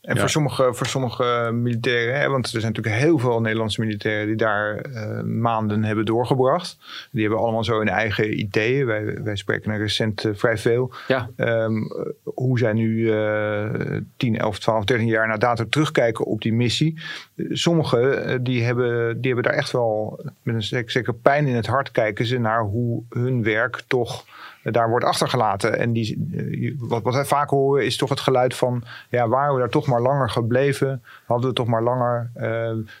En 0.00 0.18
voor, 0.18 0.28
sommige, 0.28 0.74
voor 0.74 0.86
sommige 0.86 1.50
militairen, 1.52 2.20
hè, 2.20 2.28
want 2.28 2.44
er 2.44 2.60
zijn 2.60 2.72
natuurlijk 2.72 3.02
heel 3.02 3.18
veel 3.18 3.40
Nederlandse 3.40 3.80
militairen 3.80 4.26
die 4.26 4.36
daar 4.36 4.86
uh, 4.86 5.20
maanden 5.22 5.84
hebben 5.84 6.04
doorgebracht. 6.04 6.78
Die 7.10 7.22
hebben 7.22 7.40
allemaal 7.40 7.64
zo 7.64 7.78
hun 7.78 7.88
eigen 7.88 8.40
ideeën. 8.40 8.86
Wij, 8.86 9.22
wij 9.22 9.36
spreken 9.36 9.72
er 9.72 9.78
recent 9.78 10.24
uh, 10.24 10.34
vrij 10.34 10.58
veel. 10.58 10.92
Ja. 11.08 11.30
Um, 11.36 11.92
hoe 12.24 12.58
zij 12.58 12.72
nu 12.72 12.98
uh, 12.98 14.00
10, 14.16 14.38
11, 14.38 14.58
12, 14.58 14.84
13 14.84 15.06
jaar 15.06 15.28
na 15.28 15.36
dato 15.36 15.68
terugkijken 15.68 16.24
op 16.24 16.42
die 16.42 16.52
missie. 16.52 17.00
Sommigen 17.36 18.42
die 18.44 18.62
hebben, 18.62 19.20
die 19.20 19.32
hebben 19.32 19.52
daar 19.52 19.60
echt 19.60 19.70
wel 19.70 20.20
met 20.42 20.54
een 20.54 20.90
zeker 20.90 21.14
pijn 21.14 21.46
in 21.46 21.54
het 21.54 21.66
hart 21.66 21.90
kijken 21.90 22.26
ze 22.26 22.38
naar 22.38 22.62
hoe 22.62 23.02
hun 23.08 23.42
werk 23.42 23.82
toch 23.86 24.24
daar 24.62 24.88
wordt 24.88 25.04
achtergelaten. 25.04 25.78
En 25.78 25.92
die, 25.92 26.28
eh, 26.32 26.74
wat, 26.78 27.02
wat 27.02 27.14
wij 27.14 27.24
vaak 27.24 27.50
horen 27.50 27.84
is 27.84 27.96
toch 27.96 28.08
het 28.08 28.20
geluid 28.20 28.54
van... 28.54 28.82
ja, 29.10 29.28
waren 29.28 29.54
we 29.54 29.60
daar 29.60 29.68
toch 29.68 29.86
maar 29.86 30.00
langer 30.00 30.30
gebleven... 30.30 31.02
hadden 31.26 31.48
we 31.48 31.54
toch 31.54 31.66
maar 31.66 31.82
langer 31.82 32.30
uh, 32.36 32.42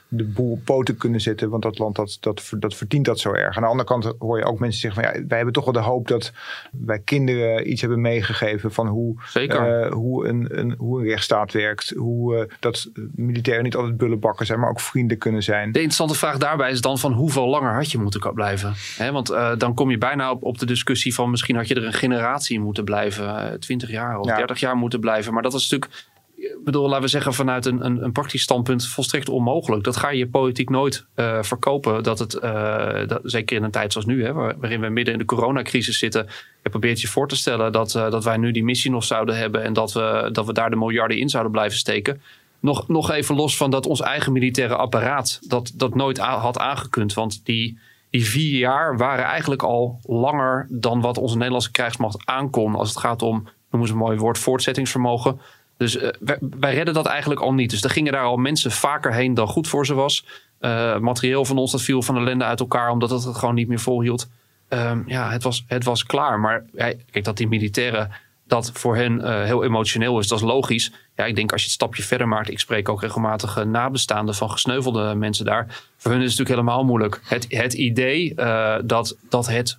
de 0.08 0.24
boel 0.24 0.50
op 0.50 0.64
poten 0.64 0.96
kunnen 0.96 1.20
zetten... 1.20 1.50
want 1.50 1.62
dat 1.62 1.78
land 1.78 1.96
dat, 1.96 2.16
dat, 2.20 2.52
dat 2.58 2.74
verdient 2.74 3.04
dat 3.04 3.18
zo 3.18 3.32
erg. 3.32 3.56
Aan 3.56 3.62
de 3.62 3.68
andere 3.68 3.88
kant 3.88 4.12
hoor 4.18 4.38
je 4.38 4.44
ook 4.44 4.58
mensen 4.58 4.80
zeggen 4.80 5.02
van... 5.02 5.12
ja, 5.12 5.26
wij 5.26 5.36
hebben 5.36 5.54
toch 5.54 5.64
wel 5.64 5.72
de 5.72 5.80
hoop 5.80 6.08
dat 6.08 6.32
wij 6.70 6.98
kinderen 6.98 7.70
iets 7.70 7.80
hebben 7.80 8.00
meegegeven... 8.00 8.72
van 8.72 8.86
hoe, 8.86 9.14
uh, 9.34 9.92
hoe, 9.92 10.28
een, 10.28 10.58
een, 10.58 10.74
hoe 10.78 11.00
een 11.00 11.06
rechtsstaat 11.06 11.52
werkt. 11.52 11.92
Hoe 11.96 12.36
uh, 12.36 12.42
dat 12.60 12.90
militairen 13.14 13.64
niet 13.64 13.76
altijd 13.76 13.96
bullenbakken 13.96 14.46
zijn... 14.46 14.60
maar 14.60 14.70
ook 14.70 14.80
vrienden 14.80 15.18
kunnen 15.18 15.42
zijn. 15.42 15.72
De 15.72 15.78
interessante 15.78 16.14
vraag 16.14 16.38
daarbij 16.38 16.70
is 16.70 16.80
dan 16.80 16.98
van... 16.98 17.12
hoeveel 17.12 17.48
langer 17.48 17.74
had 17.74 17.90
je 17.90 17.98
moeten 17.98 18.34
blijven? 18.34 18.74
He, 18.96 19.12
want 19.12 19.26
dan 19.58 19.74
kom 19.74 19.90
je 19.90 19.98
bijna 19.98 20.30
op, 20.30 20.42
op 20.42 20.58
de 20.58 20.66
discussie 20.66 21.14
van... 21.14 21.30
misschien 21.30 21.49
had 21.56 21.68
je 21.68 21.74
er 21.74 21.84
een 21.84 21.92
generatie 21.92 22.60
moeten 22.60 22.84
blijven, 22.84 23.60
20 23.60 23.88
eh, 23.88 23.94
jaar 23.94 24.18
of 24.18 24.26
30 24.26 24.60
jaar 24.60 24.76
moeten 24.76 25.00
blijven. 25.00 25.32
Maar 25.32 25.42
dat 25.42 25.54
is 25.54 25.70
natuurlijk, 25.70 26.06
ik 26.36 26.64
bedoel, 26.64 26.88
laten 26.88 27.02
we 27.02 27.08
zeggen, 27.08 27.34
vanuit 27.34 27.66
een, 27.66 27.84
een, 27.84 28.04
een, 28.04 28.12
praktisch 28.12 28.42
standpunt 28.42 28.86
volstrekt 28.86 29.28
onmogelijk. 29.28 29.84
Dat 29.84 29.96
ga 29.96 30.10
je 30.10 30.28
politiek 30.28 30.70
nooit 30.70 31.06
uh, 31.16 31.42
verkopen. 31.42 32.02
Dat 32.02 32.18
het, 32.18 32.34
uh, 32.34 33.06
dat, 33.06 33.20
zeker 33.22 33.56
in 33.56 33.62
een 33.62 33.70
tijd 33.70 33.92
zoals 33.92 34.06
nu, 34.06 34.24
hè, 34.24 34.32
waarin 34.32 34.80
we 34.80 34.88
midden 34.88 35.12
in 35.12 35.20
de 35.20 35.26
coronacrisis 35.26 35.98
zitten. 35.98 36.26
Je 36.62 36.70
probeert 36.70 37.00
je 37.00 37.08
voor 37.08 37.28
te 37.28 37.36
stellen 37.36 37.72
dat, 37.72 37.94
uh, 37.94 38.10
dat 38.10 38.24
wij 38.24 38.36
nu 38.36 38.50
die 38.52 38.64
missie 38.64 38.90
nog 38.90 39.04
zouden 39.04 39.36
hebben 39.36 39.62
en 39.62 39.72
dat 39.72 39.92
we, 39.92 40.28
dat 40.32 40.46
we 40.46 40.52
daar 40.52 40.70
de 40.70 40.76
miljarden 40.76 41.18
in 41.18 41.28
zouden 41.28 41.52
blijven 41.52 41.78
steken. 41.78 42.22
Nog, 42.60 42.88
nog 42.88 43.10
even 43.10 43.34
los 43.34 43.56
van 43.56 43.70
dat 43.70 43.86
ons 43.86 44.00
eigen 44.00 44.32
militaire 44.32 44.76
apparaat 44.76 45.38
dat, 45.42 45.72
dat 45.74 45.94
nooit 45.94 46.18
had 46.18 46.58
aangekund. 46.58 47.14
Want 47.14 47.40
die, 47.44 47.78
die 48.10 48.26
vier 48.26 48.58
jaar 48.58 48.96
waren 48.96 49.24
eigenlijk 49.24 49.62
al 49.62 50.00
langer 50.02 50.66
dan 50.70 51.00
wat 51.00 51.18
onze 51.18 51.36
Nederlandse 51.36 51.70
krijgsmacht 51.70 52.26
aankon. 52.26 52.74
Als 52.74 52.88
het 52.88 52.98
gaat 52.98 53.22
om, 53.22 53.48
noemen 53.70 53.88
ze 53.88 53.94
een 53.94 54.00
mooi 54.00 54.18
woord, 54.18 54.38
voortzettingsvermogen. 54.38 55.40
Dus 55.76 55.96
uh, 55.96 56.08
wij, 56.40 56.74
redden 56.74 56.94
dat 56.94 57.06
eigenlijk 57.06 57.40
al 57.40 57.54
niet. 57.54 57.70
Dus 57.70 57.82
er 57.82 57.90
gingen 57.90 58.12
daar 58.12 58.24
al 58.24 58.36
mensen 58.36 58.70
vaker 58.70 59.12
heen 59.12 59.34
dan 59.34 59.46
goed 59.46 59.68
voor 59.68 59.86
ze 59.86 59.94
was. 59.94 60.26
Uh, 60.60 60.98
materieel 60.98 61.44
van 61.44 61.58
ons 61.58 61.72
dat 61.72 61.82
viel 61.82 62.02
van 62.02 62.16
ellende 62.16 62.44
uit 62.44 62.60
elkaar 62.60 62.90
omdat 62.90 63.10
het 63.10 63.24
het 63.24 63.36
gewoon 63.36 63.54
niet 63.54 63.68
meer 63.68 63.80
volhield. 63.80 64.28
Uh, 64.68 64.92
ja, 65.06 65.30
het 65.30 65.42
was, 65.42 65.64
het 65.66 65.84
was 65.84 66.04
klaar. 66.04 66.40
Maar 66.40 66.64
kijk, 67.10 67.24
dat 67.24 67.36
die 67.36 67.48
militairen 67.48 68.10
dat 68.46 68.70
voor 68.74 68.96
hen 68.96 69.20
uh, 69.20 69.42
heel 69.44 69.64
emotioneel 69.64 70.18
is, 70.18 70.28
dat 70.28 70.38
is 70.38 70.44
logisch. 70.44 70.92
Ja, 71.20 71.26
ik 71.26 71.36
denk 71.36 71.52
als 71.52 71.60
je 71.60 71.66
het 71.66 71.76
stapje 71.76 72.02
verder 72.02 72.28
maakt, 72.28 72.50
ik 72.50 72.58
spreek 72.58 72.88
ook 72.88 73.00
regelmatig 73.00 73.64
nabestaanden 73.64 74.34
van 74.34 74.50
gesneuvelde 74.50 75.14
mensen 75.14 75.44
daar. 75.44 75.66
Voor 75.96 76.10
hun 76.10 76.20
is 76.20 76.30
het 76.30 76.38
natuurlijk 76.38 76.66
helemaal 76.66 76.84
moeilijk. 76.84 77.20
Het, 77.24 77.46
het 77.48 77.72
idee 77.72 78.32
uh, 78.36 78.76
dat, 78.84 79.16
dat 79.28 79.46
het 79.48 79.78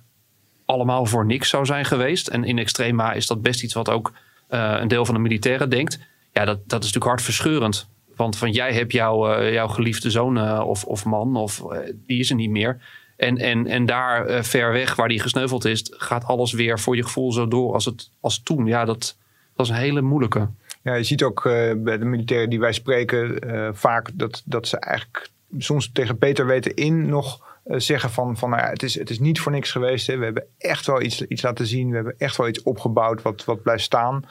allemaal 0.64 1.06
voor 1.06 1.26
niks 1.26 1.48
zou 1.48 1.66
zijn 1.66 1.84
geweest. 1.84 2.28
En 2.28 2.44
in 2.44 2.58
extrema 2.58 3.12
is 3.12 3.26
dat 3.26 3.42
best 3.42 3.62
iets 3.62 3.74
wat 3.74 3.88
ook 3.88 4.12
uh, 4.50 4.76
een 4.80 4.88
deel 4.88 5.04
van 5.04 5.14
de 5.14 5.20
militairen 5.20 5.70
denkt. 5.70 5.98
Ja, 6.32 6.44
dat, 6.44 6.58
dat 6.58 6.80
is 6.80 6.92
natuurlijk 6.92 7.04
hartverscheurend. 7.04 7.88
Want 8.16 8.36
van 8.36 8.50
jij 8.50 8.72
hebt 8.72 8.92
jouw, 8.92 9.50
jouw 9.50 9.68
geliefde 9.68 10.10
zoon 10.10 10.60
of, 10.60 10.84
of 10.84 11.04
man, 11.04 11.36
of 11.36 11.62
die 12.06 12.18
is 12.18 12.30
er 12.30 12.36
niet 12.36 12.50
meer. 12.50 12.80
En, 13.16 13.36
en, 13.36 13.66
en 13.66 13.86
daar 13.86 14.44
ver 14.44 14.72
weg, 14.72 14.94
waar 14.94 15.08
die 15.08 15.20
gesneuveld 15.20 15.64
is, 15.64 15.92
gaat 15.96 16.24
alles 16.24 16.52
weer 16.52 16.80
voor 16.80 16.96
je 16.96 17.02
gevoel 17.02 17.32
zo 17.32 17.48
door 17.48 17.72
als, 17.72 17.84
het, 17.84 18.10
als 18.20 18.42
toen. 18.42 18.66
Ja, 18.66 18.84
dat, 18.84 19.16
dat 19.56 19.66
is 19.66 19.72
een 19.72 19.78
hele 19.78 20.00
moeilijke. 20.00 20.48
Ja, 20.82 20.94
je 20.94 21.02
ziet 21.02 21.22
ook 21.22 21.44
uh, 21.44 21.72
bij 21.76 21.98
de 21.98 22.04
militairen 22.04 22.50
die 22.50 22.60
wij 22.60 22.72
spreken 22.72 23.46
uh, 23.46 23.68
vaak 23.72 24.10
dat, 24.14 24.42
dat 24.44 24.68
ze 24.68 24.78
eigenlijk 24.78 25.28
soms 25.58 25.92
tegen 25.92 26.18
Peter 26.18 26.46
weten 26.46 26.74
in 26.74 27.08
nog 27.08 27.50
uh, 27.66 27.78
zeggen 27.78 28.10
van, 28.10 28.36
van 28.36 28.50
nou 28.50 28.62
ja, 28.62 28.68
het, 28.68 28.82
is, 28.82 28.98
het 28.98 29.10
is 29.10 29.18
niet 29.18 29.40
voor 29.40 29.52
niks 29.52 29.70
geweest. 29.70 30.06
Hè. 30.06 30.16
We 30.16 30.24
hebben 30.24 30.44
echt 30.58 30.86
wel 30.86 31.02
iets, 31.02 31.26
iets 31.26 31.42
laten 31.42 31.66
zien. 31.66 31.88
We 31.88 31.94
hebben 31.94 32.14
echt 32.18 32.36
wel 32.36 32.48
iets 32.48 32.62
opgebouwd 32.62 33.22
wat, 33.22 33.44
wat 33.44 33.62
blijft 33.62 33.82
staan. 33.82 34.24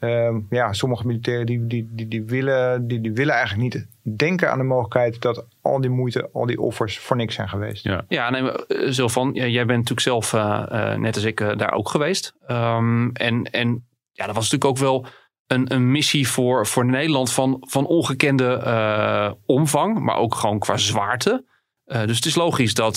Uh, 0.00 0.36
ja, 0.50 0.72
sommige 0.72 1.06
militairen 1.06 1.46
die, 1.46 1.66
die, 1.66 1.88
die, 1.90 2.08
die, 2.08 2.24
willen, 2.24 2.86
die, 2.88 3.00
die 3.00 3.12
willen 3.12 3.34
eigenlijk 3.34 3.74
niet 3.74 3.86
denken 4.16 4.50
aan 4.50 4.58
de 4.58 4.64
mogelijkheid 4.64 5.20
dat 5.20 5.46
al 5.60 5.80
die 5.80 5.90
moeite, 5.90 6.28
al 6.32 6.46
die 6.46 6.60
offers 6.60 6.98
voor 6.98 7.16
niks 7.16 7.34
zijn 7.34 7.48
geweest. 7.48 7.84
Ja, 7.84 8.04
ja 8.08 8.30
nee, 8.30 8.92
zo 8.92 9.08
van, 9.08 9.30
jij 9.32 9.66
bent 9.66 9.88
natuurlijk 9.88 10.00
zelf, 10.00 10.32
uh, 10.32 10.94
net 10.94 11.14
als 11.14 11.24
ik, 11.24 11.38
daar 11.38 11.72
ook 11.72 11.88
geweest. 11.88 12.34
Um, 12.48 13.12
en, 13.12 13.42
en 13.44 13.86
ja, 14.12 14.26
dat 14.26 14.34
was 14.34 14.50
natuurlijk 14.50 14.70
ook 14.70 14.78
wel 14.78 15.06
een, 15.46 15.74
een 15.74 15.90
missie 15.90 16.28
voor, 16.28 16.66
voor 16.66 16.86
Nederland 16.86 17.32
van, 17.32 17.56
van 17.60 17.86
ongekende 17.86 18.62
uh, 18.64 19.30
omvang, 19.46 19.98
maar 19.98 20.16
ook 20.16 20.34
gewoon 20.34 20.58
qua 20.58 20.76
zwaarte. 20.76 21.44
Uh, 21.86 22.04
dus 22.04 22.16
het 22.16 22.24
is 22.24 22.34
logisch 22.34 22.74
dat, 22.74 22.96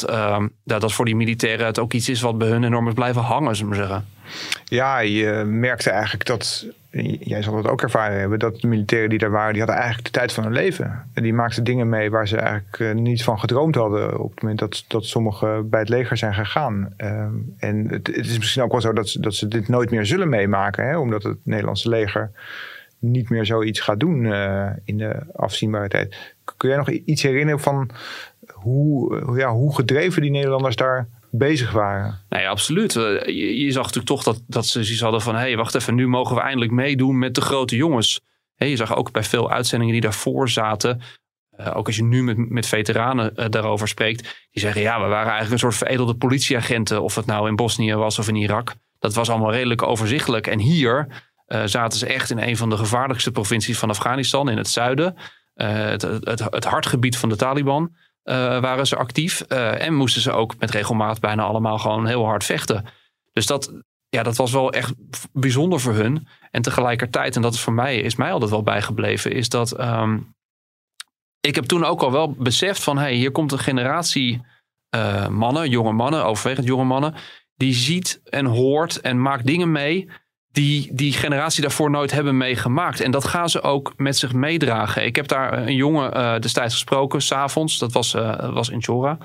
dat 0.64 0.82
dat 0.82 0.94
voor 0.94 1.06
die 1.06 1.16
militairen 1.16 1.66
het 1.66 1.80
ook 1.80 1.94
iets 1.94 2.10
is 2.10 2.22
wat 2.22 2.38
bij 2.38 2.48
hun 2.48 2.64
enorm 2.64 2.88
is 2.88 2.94
blijven 2.94 3.22
hangen, 3.22 3.56
zullen 3.56 3.72
we 3.72 3.78
zeggen. 3.78 4.08
Ja, 4.64 5.00
je 5.00 5.44
merkte 5.46 5.90
eigenlijk 5.90 6.26
dat, 6.26 6.66
jij 7.20 7.42
zal 7.42 7.58
het 7.58 7.68
ook 7.68 7.82
ervaren 7.82 8.20
hebben, 8.20 8.40
dat 8.40 8.62
de 8.62 8.68
militairen 8.68 9.10
die 9.10 9.20
daar 9.20 9.32
waren, 9.32 9.54
die 9.54 9.62
hadden 9.62 9.80
eigenlijk 9.80 10.14
de 10.14 10.20
tijd 10.20 10.34
van 10.34 10.44
hun 10.44 10.54
leven. 10.54 11.10
En 11.14 11.24
die 11.24 11.34
maakten 11.34 11.64
dingen 11.64 11.90
mee 11.90 12.10
waar 12.10 12.28
ze 12.28 12.38
eigenlijk 12.38 12.80
uh, 12.80 12.94
niet 12.94 13.24
van 13.24 13.40
gedroomd 13.40 13.76
hadden 13.76 14.20
op 14.20 14.32
het 14.32 14.42
moment 14.42 14.60
dat, 14.60 14.86
dat 14.88 15.06
sommigen 15.06 15.70
bij 15.70 15.80
het 15.80 15.90
leger 15.90 16.18
zijn 16.18 16.34
gegaan. 16.34 16.94
Ehm, 16.98 17.34
en 17.58 17.88
het, 17.88 18.08
het, 18.08 18.26
is 18.26 18.38
misschien 18.38 18.64
ook 18.64 18.72
wel 18.72 18.82
zo 18.82 18.94
dat, 18.94 19.18
dat 19.20 19.34
ze 19.34 19.48
dit 19.48 19.68
nooit 19.68 19.92
meer 19.92 20.06
zullen 20.06 20.30
meemaken, 20.30 20.88
hè, 20.88 20.98
omdat 20.98 21.24
het 21.24 21.38
Nederlandse 21.44 21.90
leger 21.90 22.32
niet 23.00 23.30
meer 23.30 23.46
zoiets 23.46 23.80
gaat 23.80 24.00
doen 24.00 24.24
uh, 24.24 24.70
in 24.84 24.98
de 24.98 25.16
afzienbare 25.36 25.88
tijd. 25.88 26.36
Kun 26.58 26.70
jij 26.70 26.78
nog 26.78 26.90
iets 26.90 27.24
herinneren 27.24 27.60
van 27.60 27.90
hoe, 28.48 29.38
ja, 29.38 29.52
hoe 29.52 29.76
gedreven 29.76 30.22
die 30.22 30.32
Nederlanders 30.32 30.76
daar 30.76 31.08
bezig 31.32 31.72
waren. 31.72 32.26
Nee, 32.30 32.50
absoluut. 32.50 32.96
Eh, 32.96 33.26
je, 33.58 33.72
zag 33.72 33.84
natuurlijk 33.84 34.06
toch 34.06 34.24
dat, 34.24 34.42
dat 34.48 34.66
ze 34.66 34.84
zoiets 34.84 35.02
hadden 35.02 35.22
van... 35.22 35.36
hé, 35.36 35.42
hey, 35.42 35.58
wacht 35.58 35.76
even, 35.76 35.96
nu 35.96 36.08
mogen 36.08 36.36
we 36.36 36.42
eindelijk 36.42 36.72
meedoen 36.72 37.18
met 37.18 37.36
de 37.36 37.42
grote 37.42 37.76
jongens. 37.76 38.22
je 38.56 38.76
zag 38.76 38.96
ook 38.96 39.12
bij 39.12 39.24
veel 39.24 39.52
uitzendingen 39.52 39.94
die 39.94 40.02
daarvoor 40.02 40.50
zaten... 40.50 41.02
Uh, 41.60 41.76
ook 41.76 41.88
als 41.88 41.96
je 41.96 42.04
nu 42.04 42.24
met, 42.24 42.50
met 42.50 42.68
veteranen 42.68 43.34
uh, 43.36 43.46
daarover 43.50 43.88
spreekt... 43.88 44.22
die 44.52 44.62
zeggen, 44.62 44.82
ja, 44.82 45.02
we 45.02 45.08
waren 45.08 45.32
eigenlijk 45.32 45.52
een 45.52 45.60
soort 45.60 45.76
veredelde 45.76 46.16
politieagenten... 46.16 47.02
of 47.02 47.16
het 47.16 47.26
nou 47.26 47.48
in 47.48 47.56
Bosnië 47.56 47.96
was 47.96 48.20
of 48.20 48.28
in 48.28 48.36
Irak. 48.36 48.74
Dat 49.00 49.14
was 49.14 49.30
allemaal 49.30 49.52
redelijk 49.52 49.84
overzichtelijk. 49.84 50.48
En 50.48 50.60
hier 50.60 51.08
zaten 51.66 52.00
ze 52.00 52.06
echt 52.06 52.30
in 52.30 52.40
een 52.40 52.58
van 52.58 52.70
de 52.70 52.78
gevaarlijkste 52.78 53.32
provincies 53.32 53.78
van 53.78 53.90
Afghanistan... 53.90 54.50
in 54.50 54.58
het 54.58 54.68
zuiden, 54.68 55.16
het, 55.54 56.02
het, 56.02 56.40
het 56.50 56.64
hartgebied 56.64 57.18
van 57.18 57.30
de 57.30 57.36
Taliban... 57.36 57.96
Eh, 58.24 58.60
waren 58.60 58.88
ze 58.88 58.96
actief. 58.96 59.46
Uh, 59.48 59.82
en 59.82 59.94
moesten 59.94 60.22
ze 60.22 60.32
ook 60.32 60.58
met 60.60 60.72
regelmaat 60.72 61.20
bijna 61.20 61.44
allemaal 61.44 61.78
gewoon 61.78 62.06
heel 62.06 62.26
hard 62.26 62.44
vechten. 62.44 62.86
Dus 63.34 63.46
dat, 63.46 63.74
ja, 64.10 64.24
dat 64.24 64.36
was 64.36 64.52
wel 64.52 64.72
echt 64.72 64.94
bijzonder 65.34 65.80
voor 65.80 65.94
hun. 65.94 66.28
En 66.52 66.62
tegelijkertijd, 66.62 67.36
en 67.36 67.42
dat 67.42 67.54
is 67.54 67.62
voor 67.62 67.74
mij, 67.74 67.98
is 67.98 68.16
mij 68.16 68.32
altijd 68.32 68.52
wel 68.52 68.64
bijgebleven, 68.64 69.32
is 69.32 69.50
dat 69.50 69.80
um, 69.80 70.36
ik 71.40 71.56
heb 71.56 71.66
toen 71.66 71.84
ook 71.86 72.02
al 72.02 72.12
wel 72.12 72.32
beseft 72.32 72.84
van, 72.84 72.98
hey, 72.98 73.14
hier 73.14 73.32
komt 73.32 73.52
een 73.52 73.60
generatie 73.60 74.42
uh, 74.96 75.28
mannen, 75.28 75.70
jonge 75.70 75.92
mannen, 75.92 76.26
overwegend 76.26 76.68
jonge 76.68 76.84
mannen, 76.84 77.16
die 77.56 77.74
ziet 77.74 78.22
en 78.24 78.46
hoort 78.46 79.02
en 79.02 79.22
maakt 79.22 79.46
dingen 79.46 79.72
mee 79.72 80.10
die 80.52 80.90
die 80.94 81.14
generatie 81.14 81.62
daarvoor 81.62 81.90
nooit 81.90 82.12
hebben 82.12 82.38
meegemaakt. 82.38 83.00
En 83.00 83.12
dat 83.12 83.26
gaan 83.26 83.50
ze 83.50 83.62
ook 83.62 83.94
met 83.98 84.18
zich 84.18 84.34
meedragen. 84.34 85.06
Ik 85.06 85.16
heb 85.16 85.28
daar 85.28 85.58
een 85.58 85.76
jongen 85.76 86.18
uh, 86.18 86.40
destijds 86.40 86.74
gesproken, 86.74 87.22
s'avonds. 87.22 87.78
Dat 87.78 87.92
was, 87.92 88.14
uh, 88.14 88.54
was 88.54 88.70
in 88.70 88.84
Chora. 88.84 89.18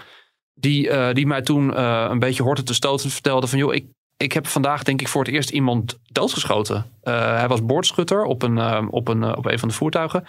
Die, 0.55 0.89
uh, 0.89 1.13
die 1.13 1.27
mij 1.27 1.43
toen 1.43 1.81
een 1.81 2.19
beetje 2.19 2.43
hoorde 2.43 2.63
te 2.63 2.75
stoten 2.75 3.11
vertelde 3.11 3.47
van... 3.47 3.59
joh, 3.59 3.75
ik, 3.75 3.87
ik 4.17 4.33
heb 4.33 4.47
vandaag 4.47 4.83
denk 4.83 5.01
ik 5.01 5.09
voor 5.09 5.25
het 5.25 5.33
eerst 5.33 5.51
iemand 5.51 5.99
doodgeschoten. 6.13 6.87
hij 7.03 7.49
was 7.49 7.65
boordschutter 7.65 8.25
op 8.25 8.43
een, 8.43 8.89
op, 8.91 9.09
een, 9.09 9.37
op 9.37 9.47
een 9.47 9.59
van 9.59 9.69
de 9.69 9.75
voertuigen. 9.75 10.25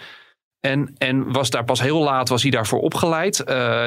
En, 0.60 0.94
en 0.98 1.32
was 1.32 1.50
daar 1.50 1.64
pas 1.64 1.80
heel 1.80 2.02
laat 2.02 2.28
was 2.28 2.42
hij 2.42 2.50
daarvoor 2.50 2.80
opgeleid. 2.80 3.36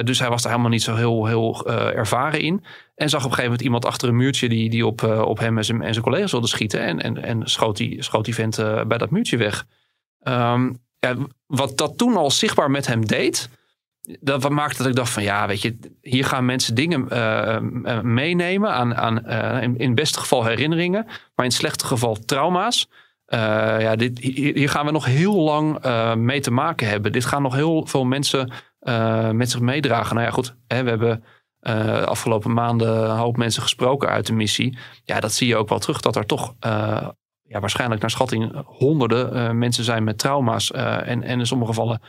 Dus 0.06 0.19
hij 0.19 0.30
was 0.30 0.41
daar 0.41 0.52
helemaal 0.52 0.72
niet 0.72 0.84
zo 0.84 0.95
heel, 0.95 1.26
heel 1.26 1.67
ervaren 1.67 2.41
in. 2.41 2.63
En 2.99 3.09
zag 3.09 3.19
op 3.19 3.29
een 3.29 3.35
gegeven 3.35 3.43
moment 3.43 3.62
iemand 3.62 3.85
achter 3.85 4.09
een 4.09 4.15
muurtje 4.15 4.49
die, 4.49 4.69
die 4.69 4.85
op, 4.85 5.01
uh, 5.01 5.21
op 5.21 5.39
hem 5.39 5.57
en 5.57 5.65
zijn, 5.65 5.81
en 5.81 5.93
zijn 5.93 6.05
collega's 6.05 6.31
wilde 6.31 6.47
schieten. 6.47 6.81
En, 6.81 7.01
en, 7.01 7.23
en 7.23 7.41
schoot, 7.43 7.77
die, 7.77 8.03
schoot 8.03 8.25
die 8.25 8.33
vent 8.33 8.55
bij 8.88 8.97
dat 8.97 9.09
muurtje 9.09 9.38
weg. 9.38 9.65
Um, 10.23 10.77
ja, 10.99 11.15
wat 11.47 11.77
dat 11.77 11.97
toen 11.97 12.15
al 12.15 12.31
zichtbaar 12.31 12.71
met 12.71 12.88
hem 12.88 13.05
deed. 13.05 13.49
Dat 14.19 14.49
maakte 14.49 14.77
dat 14.77 14.88
ik 14.88 14.95
dacht 14.95 15.12
van 15.12 15.23
ja, 15.23 15.47
weet 15.47 15.62
je, 15.62 15.77
hier 16.01 16.25
gaan 16.25 16.45
mensen 16.45 16.75
dingen 16.75 17.07
meenemen 18.13 18.71
aan, 18.71 18.95
aan 18.95 19.27
in, 19.62 19.77
in 19.77 19.88
het 19.88 19.95
beste 19.95 20.19
geval 20.19 20.45
herinneringen, 20.45 21.03
maar 21.05 21.45
in 21.45 21.51
het 21.51 21.53
slechte 21.53 21.85
geval 21.85 22.17
trauma's. 22.25 22.89
Ja, 23.25 23.95
dit, 23.95 24.19
hier 24.19 24.69
gaan 24.69 24.85
we 24.85 24.91
nog 24.91 25.05
heel 25.05 25.35
lang 25.35 25.85
mee 26.15 26.39
te 26.39 26.51
maken 26.51 26.88
hebben. 26.88 27.12
Dit 27.12 27.25
gaan 27.25 27.41
nog 27.41 27.55
heel 27.55 27.85
veel 27.85 28.05
mensen 28.05 28.51
met 29.31 29.49
zich 29.49 29.59
meedragen. 29.59 30.15
Nou 30.15 30.27
ja, 30.27 30.33
goed, 30.33 30.55
hè, 30.67 30.83
we 30.83 30.89
hebben 30.89 31.23
de 31.60 32.06
afgelopen 32.06 32.54
maanden 32.54 33.10
een 33.10 33.17
hoop 33.17 33.38
mensen 33.38 33.62
gesproken 33.62 34.10
uit 34.10 34.26
de 34.26 34.34
missie. 34.34 34.78
Ja, 35.04 35.19
dat 35.19 35.34
zie 35.34 35.48
je 35.48 35.56
ook 35.56 35.69
wel 35.69 35.80
terug, 35.80 36.02
dat 36.02 36.15
er 36.15 36.26
toch 36.26 36.54
ja, 37.41 37.60
waarschijnlijk 37.60 38.02
naar 38.02 38.10
schatting 38.10 38.63
honderden 38.65 39.58
mensen 39.58 39.84
zijn 39.84 40.04
met 40.04 40.17
trauma's. 40.17 40.72
en, 40.72 41.24
en 41.24 41.39
in 41.39 41.45
sommige 41.45 41.72
gevallen 41.72 42.02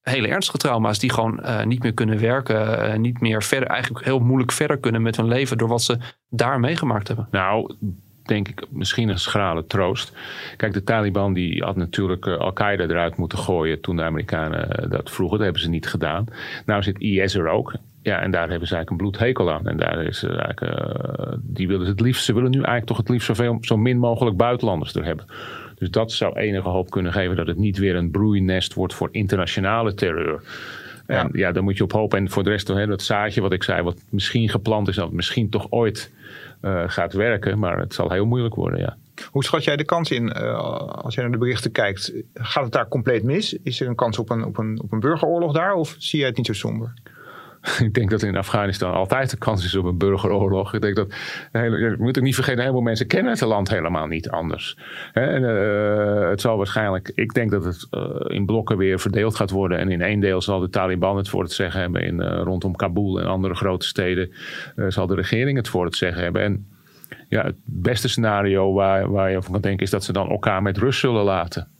hele 0.00 0.28
ernstige 0.28 0.58
trauma's 0.58 0.98
die 0.98 1.10
gewoon 1.10 1.44
niet 1.64 1.82
meer 1.82 1.94
kunnen 1.94 2.20
werken. 2.20 3.00
niet 3.00 3.20
meer 3.20 3.42
verder, 3.42 3.68
eigenlijk 3.68 4.04
heel 4.04 4.18
moeilijk 4.18 4.52
verder 4.52 4.78
kunnen 4.78 5.02
met 5.02 5.16
hun 5.16 5.28
leven 5.28 5.58
door 5.58 5.68
wat 5.68 5.82
ze 5.82 5.98
daar 6.28 6.60
meegemaakt 6.60 7.08
hebben. 7.08 7.28
Nou, 7.30 7.74
denk 8.22 8.48
ik 8.48 8.66
misschien 8.70 9.08
een 9.08 9.18
schrale 9.18 9.66
troost. 9.66 10.12
Kijk, 10.56 10.72
de 10.72 10.82
Taliban 10.82 11.32
die 11.32 11.62
had 11.62 11.76
natuurlijk 11.76 12.26
Al-Qaeda 12.26 12.84
eruit 12.84 13.16
moeten 13.16 13.38
gooien 13.38 13.80
toen 13.80 13.96
de 13.96 14.02
Amerikanen 14.02 14.90
dat 14.90 15.10
vroegen. 15.10 15.36
Dat 15.36 15.44
hebben 15.44 15.62
ze 15.62 15.68
niet 15.68 15.88
gedaan. 15.88 16.26
Nou 16.66 16.82
zit 16.82 16.98
IS 16.98 17.34
er 17.34 17.48
ook. 17.48 17.74
Ja, 18.04 18.20
en 18.20 18.30
daar 18.30 18.48
hebben 18.48 18.68
ze 18.68 18.74
eigenlijk 18.74 18.90
een 18.90 18.96
bloedhekel 18.96 19.52
aan. 19.52 19.68
En 19.68 19.76
daar 19.76 20.04
is 20.04 20.22
eigenlijk, 20.22 20.60
uh, 20.60 21.32
die 21.40 21.68
willen 21.68 21.86
het 21.86 22.00
liefst, 22.00 22.24
ze 22.24 22.34
willen 22.34 22.50
nu 22.50 22.56
eigenlijk 22.56 22.86
toch 22.86 22.96
het 22.96 23.08
liefst 23.08 23.26
zoveel, 23.26 23.58
zo 23.60 23.76
min 23.76 23.98
mogelijk 23.98 24.36
buitenlanders 24.36 24.94
er 24.94 25.04
hebben. 25.04 25.26
Dus 25.74 25.90
dat 25.90 26.12
zou 26.12 26.38
enige 26.38 26.68
hoop 26.68 26.90
kunnen 26.90 27.12
geven 27.12 27.36
dat 27.36 27.46
het 27.46 27.56
niet 27.56 27.78
weer 27.78 27.96
een 27.96 28.10
broeinest 28.10 28.74
wordt 28.74 28.94
voor 28.94 29.08
internationale 29.12 29.94
terreur. 29.94 30.42
En 31.06 31.28
ja, 31.32 31.52
dan 31.52 31.64
moet 31.64 31.76
je 31.76 31.82
op 31.82 31.92
hopen. 31.92 32.18
En 32.18 32.30
voor 32.30 32.44
de 32.44 32.50
rest, 32.50 32.68
hè, 32.68 32.86
dat 32.86 33.02
zaadje 33.02 33.40
wat 33.40 33.52
ik 33.52 33.62
zei, 33.62 33.82
wat 33.82 34.02
misschien 34.10 34.48
geplant 34.48 34.88
is, 34.88 34.96
dat 34.96 35.12
misschien 35.12 35.50
toch 35.50 35.66
ooit 35.70 36.12
uh, 36.62 36.82
gaat 36.86 37.12
werken. 37.12 37.58
Maar 37.58 37.78
het 37.78 37.94
zal 37.94 38.10
heel 38.10 38.26
moeilijk 38.26 38.54
worden, 38.54 38.80
ja. 38.80 38.96
Hoe 39.30 39.44
schat 39.44 39.64
jij 39.64 39.76
de 39.76 39.84
kans 39.84 40.10
in 40.10 40.36
uh, 40.36 40.58
als 40.78 41.14
je 41.14 41.20
naar 41.20 41.30
de 41.30 41.38
berichten 41.38 41.72
kijkt? 41.72 42.12
Gaat 42.34 42.64
het 42.64 42.72
daar 42.72 42.88
compleet 42.88 43.22
mis? 43.22 43.52
Is 43.62 43.80
er 43.80 43.88
een 43.88 43.94
kans 43.94 44.18
op 44.18 44.30
een, 44.30 44.44
op 44.44 44.58
een, 44.58 44.80
op 44.82 44.92
een 44.92 45.00
burgeroorlog 45.00 45.52
daar? 45.52 45.74
Of 45.74 45.94
zie 45.98 46.18
jij 46.18 46.28
het 46.28 46.36
niet 46.36 46.46
zo 46.46 46.52
somber? 46.52 46.92
Ik 47.86 47.94
denk 47.94 48.10
dat 48.10 48.22
in 48.22 48.36
Afghanistan 48.36 48.92
altijd 48.92 49.30
de 49.30 49.36
kans 49.36 49.64
is 49.64 49.74
op 49.74 49.84
een 49.84 49.98
burgeroorlog. 49.98 50.74
Ik 50.74 50.80
denk 50.80 50.96
dat, 50.96 51.14
je 51.52 51.96
moet 51.98 52.18
ook 52.18 52.24
niet 52.24 52.34
vergeten, 52.34 52.62
heel 52.62 52.72
veel 52.72 52.80
mensen 52.80 53.06
kennen 53.06 53.32
het 53.32 53.40
land 53.40 53.68
helemaal 53.68 54.06
niet 54.06 54.30
anders. 54.30 54.78
En, 55.12 55.42
uh, 55.42 56.28
het 56.28 56.40
zal 56.40 56.56
waarschijnlijk, 56.56 57.12
ik 57.14 57.34
denk 57.34 57.50
dat 57.50 57.64
het 57.64 57.86
uh, 57.90 58.36
in 58.36 58.46
blokken 58.46 58.76
weer 58.76 59.00
verdeeld 59.00 59.36
gaat 59.36 59.50
worden. 59.50 59.78
En 59.78 59.90
in 59.90 60.00
één 60.00 60.20
deel 60.20 60.40
zal 60.42 60.60
de 60.60 60.70
Taliban 60.70 61.16
het 61.16 61.28
voor 61.28 61.42
het 61.42 61.52
zeggen 61.52 61.80
hebben. 61.80 62.02
In, 62.02 62.20
uh, 62.20 62.40
rondom 62.42 62.76
Kabul 62.76 63.20
en 63.20 63.26
andere 63.26 63.54
grote 63.54 63.86
steden 63.86 64.30
zal 64.88 65.06
de 65.06 65.14
regering 65.14 65.56
het 65.56 65.68
voor 65.68 65.84
het 65.84 65.96
zeggen 65.96 66.22
hebben. 66.22 66.42
En 66.42 66.66
ja, 67.28 67.44
het 67.44 67.56
beste 67.64 68.08
scenario 68.08 68.72
waar, 68.72 69.10
waar 69.10 69.30
je 69.30 69.42
van 69.42 69.52
kan 69.52 69.60
denken 69.60 69.84
is 69.84 69.90
dat 69.90 70.04
ze 70.04 70.12
dan 70.12 70.28
elkaar 70.28 70.62
met 70.62 70.78
rust 70.78 71.00
zullen 71.00 71.24
laten. 71.24 71.73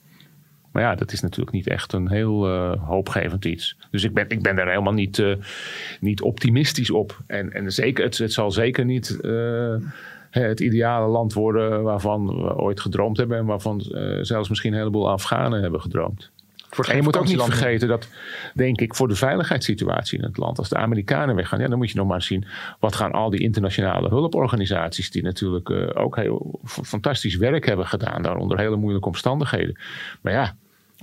Maar 0.75 0.83
ja, 0.83 0.95
dat 0.95 1.13
is 1.13 1.21
natuurlijk 1.21 1.51
niet 1.51 1.67
echt 1.67 1.93
een 1.93 2.11
heel 2.11 2.49
uh, 2.49 2.73
hoopgevend 2.87 3.45
iets. 3.45 3.77
Dus 3.91 4.05
ik 4.05 4.15
ben, 4.15 4.29
ik 4.29 4.43
ben 4.43 4.57
daar 4.57 4.69
helemaal 4.69 4.93
niet, 4.93 5.19
uh, 5.19 5.37
niet 6.01 6.23
optimistisch 6.23 6.91
op. 6.91 7.19
En, 7.27 7.53
en 7.53 7.73
zeker, 7.73 8.05
het, 8.05 8.19
het 8.19 8.33
zal 8.33 8.51
zeker 8.51 8.85
niet 8.85 9.19
uh, 9.23 9.75
het 10.31 10.61
ideale 10.61 11.09
land 11.09 11.33
worden 11.33 11.83
waarvan 11.83 12.27
we 12.27 12.57
ooit 12.57 12.81
gedroomd 12.81 13.17
hebben. 13.17 13.39
En 13.39 13.45
waarvan 13.45 13.81
zelfs 14.21 14.49
misschien 14.49 14.73
een 14.73 14.79
heleboel 14.79 15.11
Afghanen 15.11 15.63
hebben 15.63 15.81
gedroomd. 15.81 16.31
En 16.83 16.97
je 16.97 17.03
moet 17.03 17.17
ook 17.17 17.27
niet 17.27 17.43
vergeten 17.43 17.89
dat, 17.89 18.09
denk 18.55 18.81
ik, 18.81 18.95
voor 18.95 19.09
de 19.09 19.15
veiligheidssituatie 19.15 20.19
in 20.19 20.25
het 20.25 20.37
land, 20.37 20.59
als 20.59 20.69
de 20.69 20.77
Amerikanen 20.77 21.37
weggaan, 21.37 21.61
ja, 21.61 21.69
dan 21.69 21.79
moet 21.79 21.91
je 21.91 21.97
nog 21.97 22.07
maar 22.07 22.23
zien 22.23 22.47
wat 22.81 22.95
gaan 22.95 23.13
al 23.13 23.31
die 23.31 23.41
internationale 23.41 24.09
hulporganisaties, 24.09 25.11
die 25.11 25.23
natuurlijk 25.23 25.69
uh, 25.69 25.89
ook 25.95 26.17
heel 26.17 26.61
fantastisch 26.65 27.37
werk 27.37 27.67
hebben 27.67 27.87
gedaan, 27.87 28.23
daar 28.23 28.37
onder 28.37 28.59
hele 28.59 28.77
moeilijke 28.77 29.09
omstandigheden. 29.09 29.79
Maar 30.21 30.33
ja, 30.33 30.57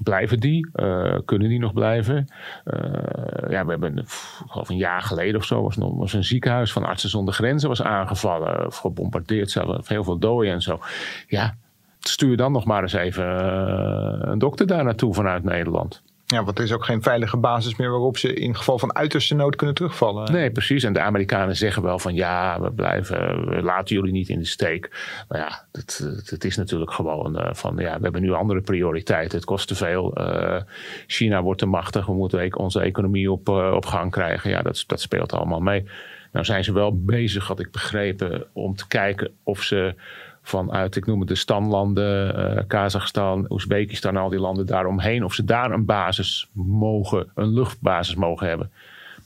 Blijven 0.03 0.39
die? 0.39 0.69
Uh, 0.75 1.17
kunnen 1.25 1.49
die 1.49 1.59
nog 1.59 1.73
blijven? 1.73 2.27
Uh, 2.65 3.49
ja, 3.49 3.65
we 3.65 3.71
hebben, 3.71 4.03
geloof 4.47 4.69
een 4.69 4.77
jaar 4.77 5.01
geleden 5.01 5.39
of 5.39 5.45
zo, 5.45 5.61
was, 5.61 5.77
nog, 5.77 5.97
was 5.97 6.13
een 6.13 6.23
ziekenhuis 6.23 6.71
van 6.71 6.83
Artsen 6.83 7.09
zonder 7.09 7.33
Grenzen 7.33 7.69
was 7.69 7.81
aangevallen, 7.81 8.65
of 8.65 8.77
gebombardeerd, 8.77 9.51
zelfs 9.51 9.89
heel 9.89 10.03
veel 10.03 10.19
doden 10.19 10.51
en 10.51 10.61
zo. 10.61 10.79
Ja, 11.27 11.55
stuur 11.99 12.37
dan 12.37 12.51
nog 12.51 12.65
maar 12.65 12.81
eens 12.81 12.93
even 12.93 13.25
uh, 13.25 14.19
een 14.19 14.39
dokter 14.39 14.67
daar 14.67 14.83
naartoe 14.83 15.13
vanuit 15.13 15.43
Nederland. 15.43 16.01
Ja, 16.31 16.43
want 16.43 16.57
er 16.57 16.63
is 16.63 16.71
ook 16.71 16.85
geen 16.85 17.01
veilige 17.01 17.37
basis 17.37 17.75
meer 17.75 17.89
waarop 17.89 18.17
ze 18.17 18.33
in 18.33 18.55
geval 18.55 18.79
van 18.79 18.95
uiterste 18.95 19.35
nood 19.35 19.55
kunnen 19.55 19.75
terugvallen. 19.75 20.31
Nee, 20.31 20.51
precies. 20.51 20.83
En 20.83 20.93
de 20.93 20.99
Amerikanen 20.99 21.55
zeggen 21.55 21.83
wel 21.83 21.99
van 21.99 22.13
ja, 22.13 22.61
we 22.61 22.71
blijven, 22.71 23.49
we 23.49 23.61
laten 23.61 23.95
jullie 23.95 24.11
niet 24.11 24.29
in 24.29 24.39
de 24.39 24.45
steek. 24.45 24.89
Maar 25.27 25.39
ja, 25.39 25.65
het, 25.71 26.21
het 26.25 26.43
is 26.43 26.57
natuurlijk 26.57 26.91
gewoon 26.91 27.39
uh, 27.39 27.53
van 27.53 27.75
ja, 27.77 27.95
we 27.97 28.03
hebben 28.03 28.21
nu 28.21 28.31
andere 28.31 28.61
prioriteiten. 28.61 29.37
Het 29.37 29.45
kost 29.45 29.67
te 29.67 29.75
veel. 29.75 30.19
Uh, 30.19 30.61
China 31.07 31.41
wordt 31.41 31.59
te 31.59 31.65
machtig. 31.65 32.05
We 32.05 32.13
moeten 32.13 32.57
onze 32.57 32.81
economie 32.81 33.31
op, 33.31 33.49
uh, 33.49 33.71
op 33.75 33.85
gang 33.85 34.11
krijgen. 34.11 34.49
Ja, 34.49 34.61
dat, 34.61 34.83
dat 34.87 35.01
speelt 35.01 35.33
allemaal 35.33 35.59
mee. 35.59 35.85
Nou 36.31 36.45
zijn 36.45 36.63
ze 36.63 36.73
wel 36.73 37.03
bezig, 37.03 37.47
had 37.47 37.59
ik 37.59 37.71
begrepen, 37.71 38.45
om 38.53 38.75
te 38.75 38.87
kijken 38.87 39.31
of 39.43 39.63
ze 39.63 39.95
vanuit, 40.41 40.95
ik 40.95 41.05
noem 41.05 41.19
het 41.19 41.27
de 41.27 41.35
standlanden, 41.35 42.39
uh, 42.39 42.63
Kazachstan, 42.67 43.45
Oezbekistan, 43.49 44.17
al 44.17 44.29
die 44.29 44.39
landen 44.39 44.65
daaromheen, 44.65 45.23
of 45.23 45.33
ze 45.33 45.43
daar 45.43 45.71
een 45.71 45.85
basis 45.85 46.49
mogen, 46.53 47.31
een 47.35 47.53
luchtbasis 47.53 48.15
mogen 48.15 48.47
hebben. 48.47 48.71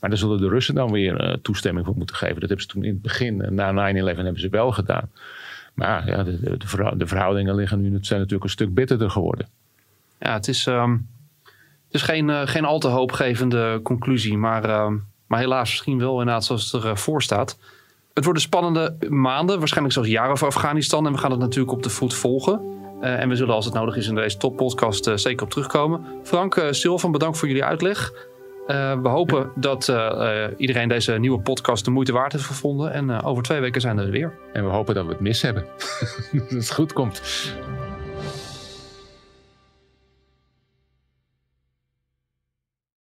Maar 0.00 0.10
daar 0.10 0.18
zullen 0.18 0.40
de 0.40 0.48
Russen 0.48 0.74
dan 0.74 0.92
weer 0.92 1.28
uh, 1.28 1.34
toestemming 1.42 1.86
voor 1.86 1.96
moeten 1.96 2.16
geven. 2.16 2.40
Dat 2.40 2.48
hebben 2.48 2.66
ze 2.66 2.72
toen 2.72 2.84
in 2.84 2.92
het 2.92 3.02
begin, 3.02 3.40
uh, 3.40 3.48
na 3.48 3.92
9-11, 3.92 3.94
hebben 4.04 4.40
ze 4.40 4.48
wel 4.48 4.72
gedaan. 4.72 5.10
Maar 5.74 6.08
ja, 6.08 6.22
de, 6.22 6.56
de, 6.96 7.06
verhoudingen 7.06 7.54
liggen 7.54 7.80
nu, 7.80 7.98
zijn 8.00 8.18
natuurlijk 8.18 8.44
een 8.44 8.50
stuk 8.50 8.74
bitterder 8.74 9.10
geworden. 9.10 9.48
Ja, 10.18 10.32
het 10.32 10.48
is, 10.48 10.64
het 10.64 11.90
is 11.90 12.02
geen, 12.02 12.48
geen 12.48 12.64
al 12.64 12.78
te 12.78 12.88
hoopgevende 12.88 13.80
conclusie. 13.82 14.36
Maar, 14.38 14.68
uh, 14.68 14.92
maar 15.26 15.38
helaas 15.38 15.70
misschien 15.70 15.98
wel 15.98 16.18
inderdaad 16.18 16.44
zoals 16.44 16.72
het 16.72 16.84
ervoor 16.84 17.22
staat. 17.22 17.58
Het 18.16 18.24
worden 18.24 18.42
spannende 18.42 18.96
maanden, 19.08 19.58
waarschijnlijk 19.58 19.94
zelfs 19.94 20.08
jaren 20.08 20.38
voor 20.38 20.48
Afghanistan. 20.48 21.06
En 21.06 21.12
we 21.12 21.18
gaan 21.18 21.30
het 21.30 21.40
natuurlijk 21.40 21.72
op 21.72 21.82
de 21.82 21.90
voet 21.90 22.14
volgen. 22.14 22.60
Uh, 23.00 23.20
en 23.20 23.28
we 23.28 23.36
zullen 23.36 23.54
als 23.54 23.64
het 23.64 23.74
nodig 23.74 23.96
is 23.96 24.08
in 24.08 24.14
deze 24.14 24.36
toppodcast 24.36 25.10
zeker 25.14 25.44
op 25.44 25.50
terugkomen. 25.50 26.04
Frank, 26.22 26.66
Silvan, 26.70 27.12
bedankt 27.12 27.38
voor 27.38 27.48
jullie 27.48 27.64
uitleg. 27.64 28.12
Uh, 28.66 29.00
we 29.02 29.08
hopen 29.08 29.50
dat 29.54 29.88
uh, 29.88 30.44
iedereen 30.56 30.88
deze 30.88 31.12
nieuwe 31.12 31.40
podcast 31.40 31.84
de 31.84 31.90
moeite 31.90 32.12
waard 32.12 32.32
heeft 32.32 32.44
gevonden. 32.44 32.92
En 32.92 33.22
over 33.22 33.42
twee 33.42 33.60
weken 33.60 33.80
zijn 33.80 33.96
we 33.96 34.02
er 34.02 34.10
weer. 34.10 34.38
En 34.52 34.64
we 34.64 34.70
hopen 34.70 34.94
dat 34.94 35.04
we 35.04 35.12
het 35.12 35.20
mis 35.20 35.42
hebben. 35.42 35.64
dat 36.32 36.50
het 36.50 36.72
goed 36.72 36.92
komt. 36.92 37.22